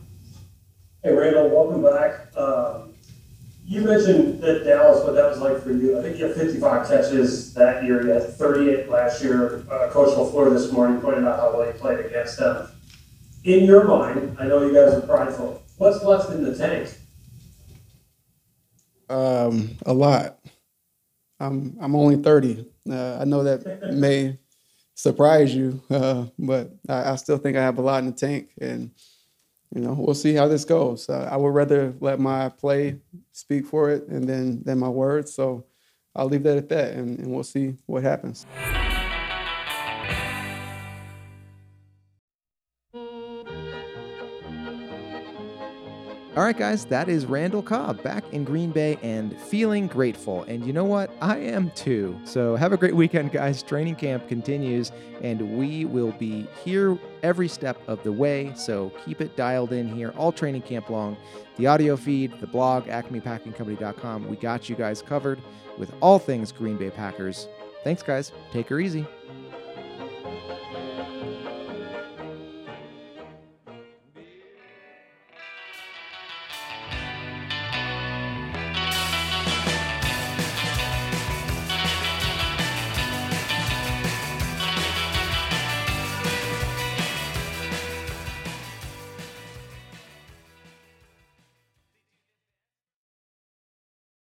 Hey, 1.05 1.12
Randall, 1.12 1.49
welcome 1.49 1.83
back. 1.85 2.37
Um, 2.37 2.88
you 3.69 3.83
mentioned 3.83 4.41
that 4.41 4.65
Dallas, 4.65 5.05
what 5.05 5.15
that 5.15 5.29
was 5.29 5.41
like 5.41 5.63
for 5.63 5.73
you. 5.73 5.99
I 5.99 6.03
think 6.03 6.17
you 6.19 6.25
had 6.25 6.35
55 6.35 6.89
catches 6.89 7.53
that 7.53 7.85
year. 7.85 8.03
You 8.03 8.13
had 8.13 8.23
38 8.23 8.89
last 8.89 9.23
year. 9.23 9.63
Uh, 9.71 9.91
Coach 9.91 10.17
LaFleur 10.17 10.51
this 10.51 10.73
morning 10.73 11.03
pointed 11.03 11.25
out 11.27 11.39
how 11.39 11.55
well 11.55 11.67
you 11.67 11.75
played 11.75 12.01
against 12.07 12.39
them. 12.39 12.67
In 13.45 13.65
your 13.65 13.85
mind, 13.85 14.39
I 14.41 14.47
know 14.47 14.63
you 14.63 14.73
guys 14.73 14.95
are 14.95 15.03
prideful. 15.03 15.63
What's 15.77 16.03
left 16.03 16.31
in 16.31 16.45
the 16.45 16.57
tank? 16.57 16.89
Um, 19.11 19.77
a 19.85 19.93
lot. 19.93 20.39
I'm 21.39 21.77
I'm 21.79 21.95
only 21.95 22.17
30. 22.17 22.67
Uh, 22.91 23.19
I 23.21 23.25
know 23.27 23.45
that 23.45 23.93
may 23.93 24.39
surprise 24.95 25.55
you, 25.55 25.83
uh, 25.91 26.25
but 26.39 26.75
I, 26.89 27.13
I, 27.13 27.17
still 27.17 27.37
think 27.37 27.57
I 27.57 27.63
have 27.63 27.79
a 27.79 27.83
lot 27.83 28.03
in 28.03 28.07
the 28.07 28.17
tank, 28.17 28.49
and 28.61 28.91
you 29.75 29.81
know 29.81 29.95
we'll 29.99 30.15
see 30.15 30.35
how 30.35 30.49
this 30.49 30.65
goes. 30.65 31.09
Uh, 31.09 31.29
I 31.31 31.37
would 31.37 31.55
rather 31.55 31.95
let 32.01 32.21
my 32.21 32.49
play 32.49 32.97
speak 33.33 33.67
for 33.67 33.91
it, 33.91 34.07
and 34.09 34.29
then 34.29 34.63
than 34.65 34.79
my 34.79 34.89
words. 34.89 35.35
So 35.35 35.65
I'll 36.15 36.27
leave 36.27 36.43
that 36.45 36.57
at 36.57 36.69
that, 36.71 36.95
and, 36.95 37.19
and 37.19 37.33
we'll 37.33 37.45
see 37.45 37.77
what 37.87 38.03
happens. 38.03 38.47
All 46.38 46.44
right, 46.44 46.57
guys, 46.57 46.85
that 46.85 47.09
is 47.09 47.27
Randall 47.27 47.64
Cobb 47.64 48.01
back 48.05 48.22
in 48.33 48.44
Green 48.44 48.70
Bay 48.70 48.96
and 49.03 49.37
feeling 49.37 49.88
grateful. 49.88 50.44
And 50.44 50.64
you 50.64 50.72
know 50.72 50.85
what? 50.85 51.11
I 51.20 51.38
am 51.38 51.72
too. 51.72 52.16
So 52.22 52.55
have 52.55 52.72
a 52.72 52.77
great 52.77 52.94
weekend, 52.94 53.33
guys. 53.33 53.61
Training 53.61 53.96
camp 53.96 54.29
continues, 54.29 54.92
and 55.20 55.59
we 55.59 55.85
will 55.85 56.12
be 56.12 56.46
here 56.64 56.96
every 57.24 57.48
step 57.48 57.77
of 57.88 58.01
the 58.05 58.12
way. 58.12 58.53
So 58.55 58.92
keep 59.05 59.20
it 59.20 59.35
dialed 59.35 59.72
in 59.72 59.92
here 59.92 60.14
all 60.16 60.31
training 60.31 60.62
camp 60.62 60.90
long. 60.90 61.16
The 61.57 61.66
audio 61.66 61.96
feed, 61.96 62.38
the 62.38 62.46
blog, 62.46 62.85
acmepackingcompany.com. 62.85 64.29
We 64.29 64.37
got 64.37 64.68
you 64.68 64.77
guys 64.77 65.03
covered 65.03 65.42
with 65.77 65.92
all 66.01 66.20
things 66.20 66.53
Green 66.53 66.77
Bay 66.77 66.90
Packers. 66.90 67.48
Thanks, 67.83 68.05
guys. 68.05 68.31
Take 68.53 68.68
her 68.68 68.79
easy. 68.79 69.05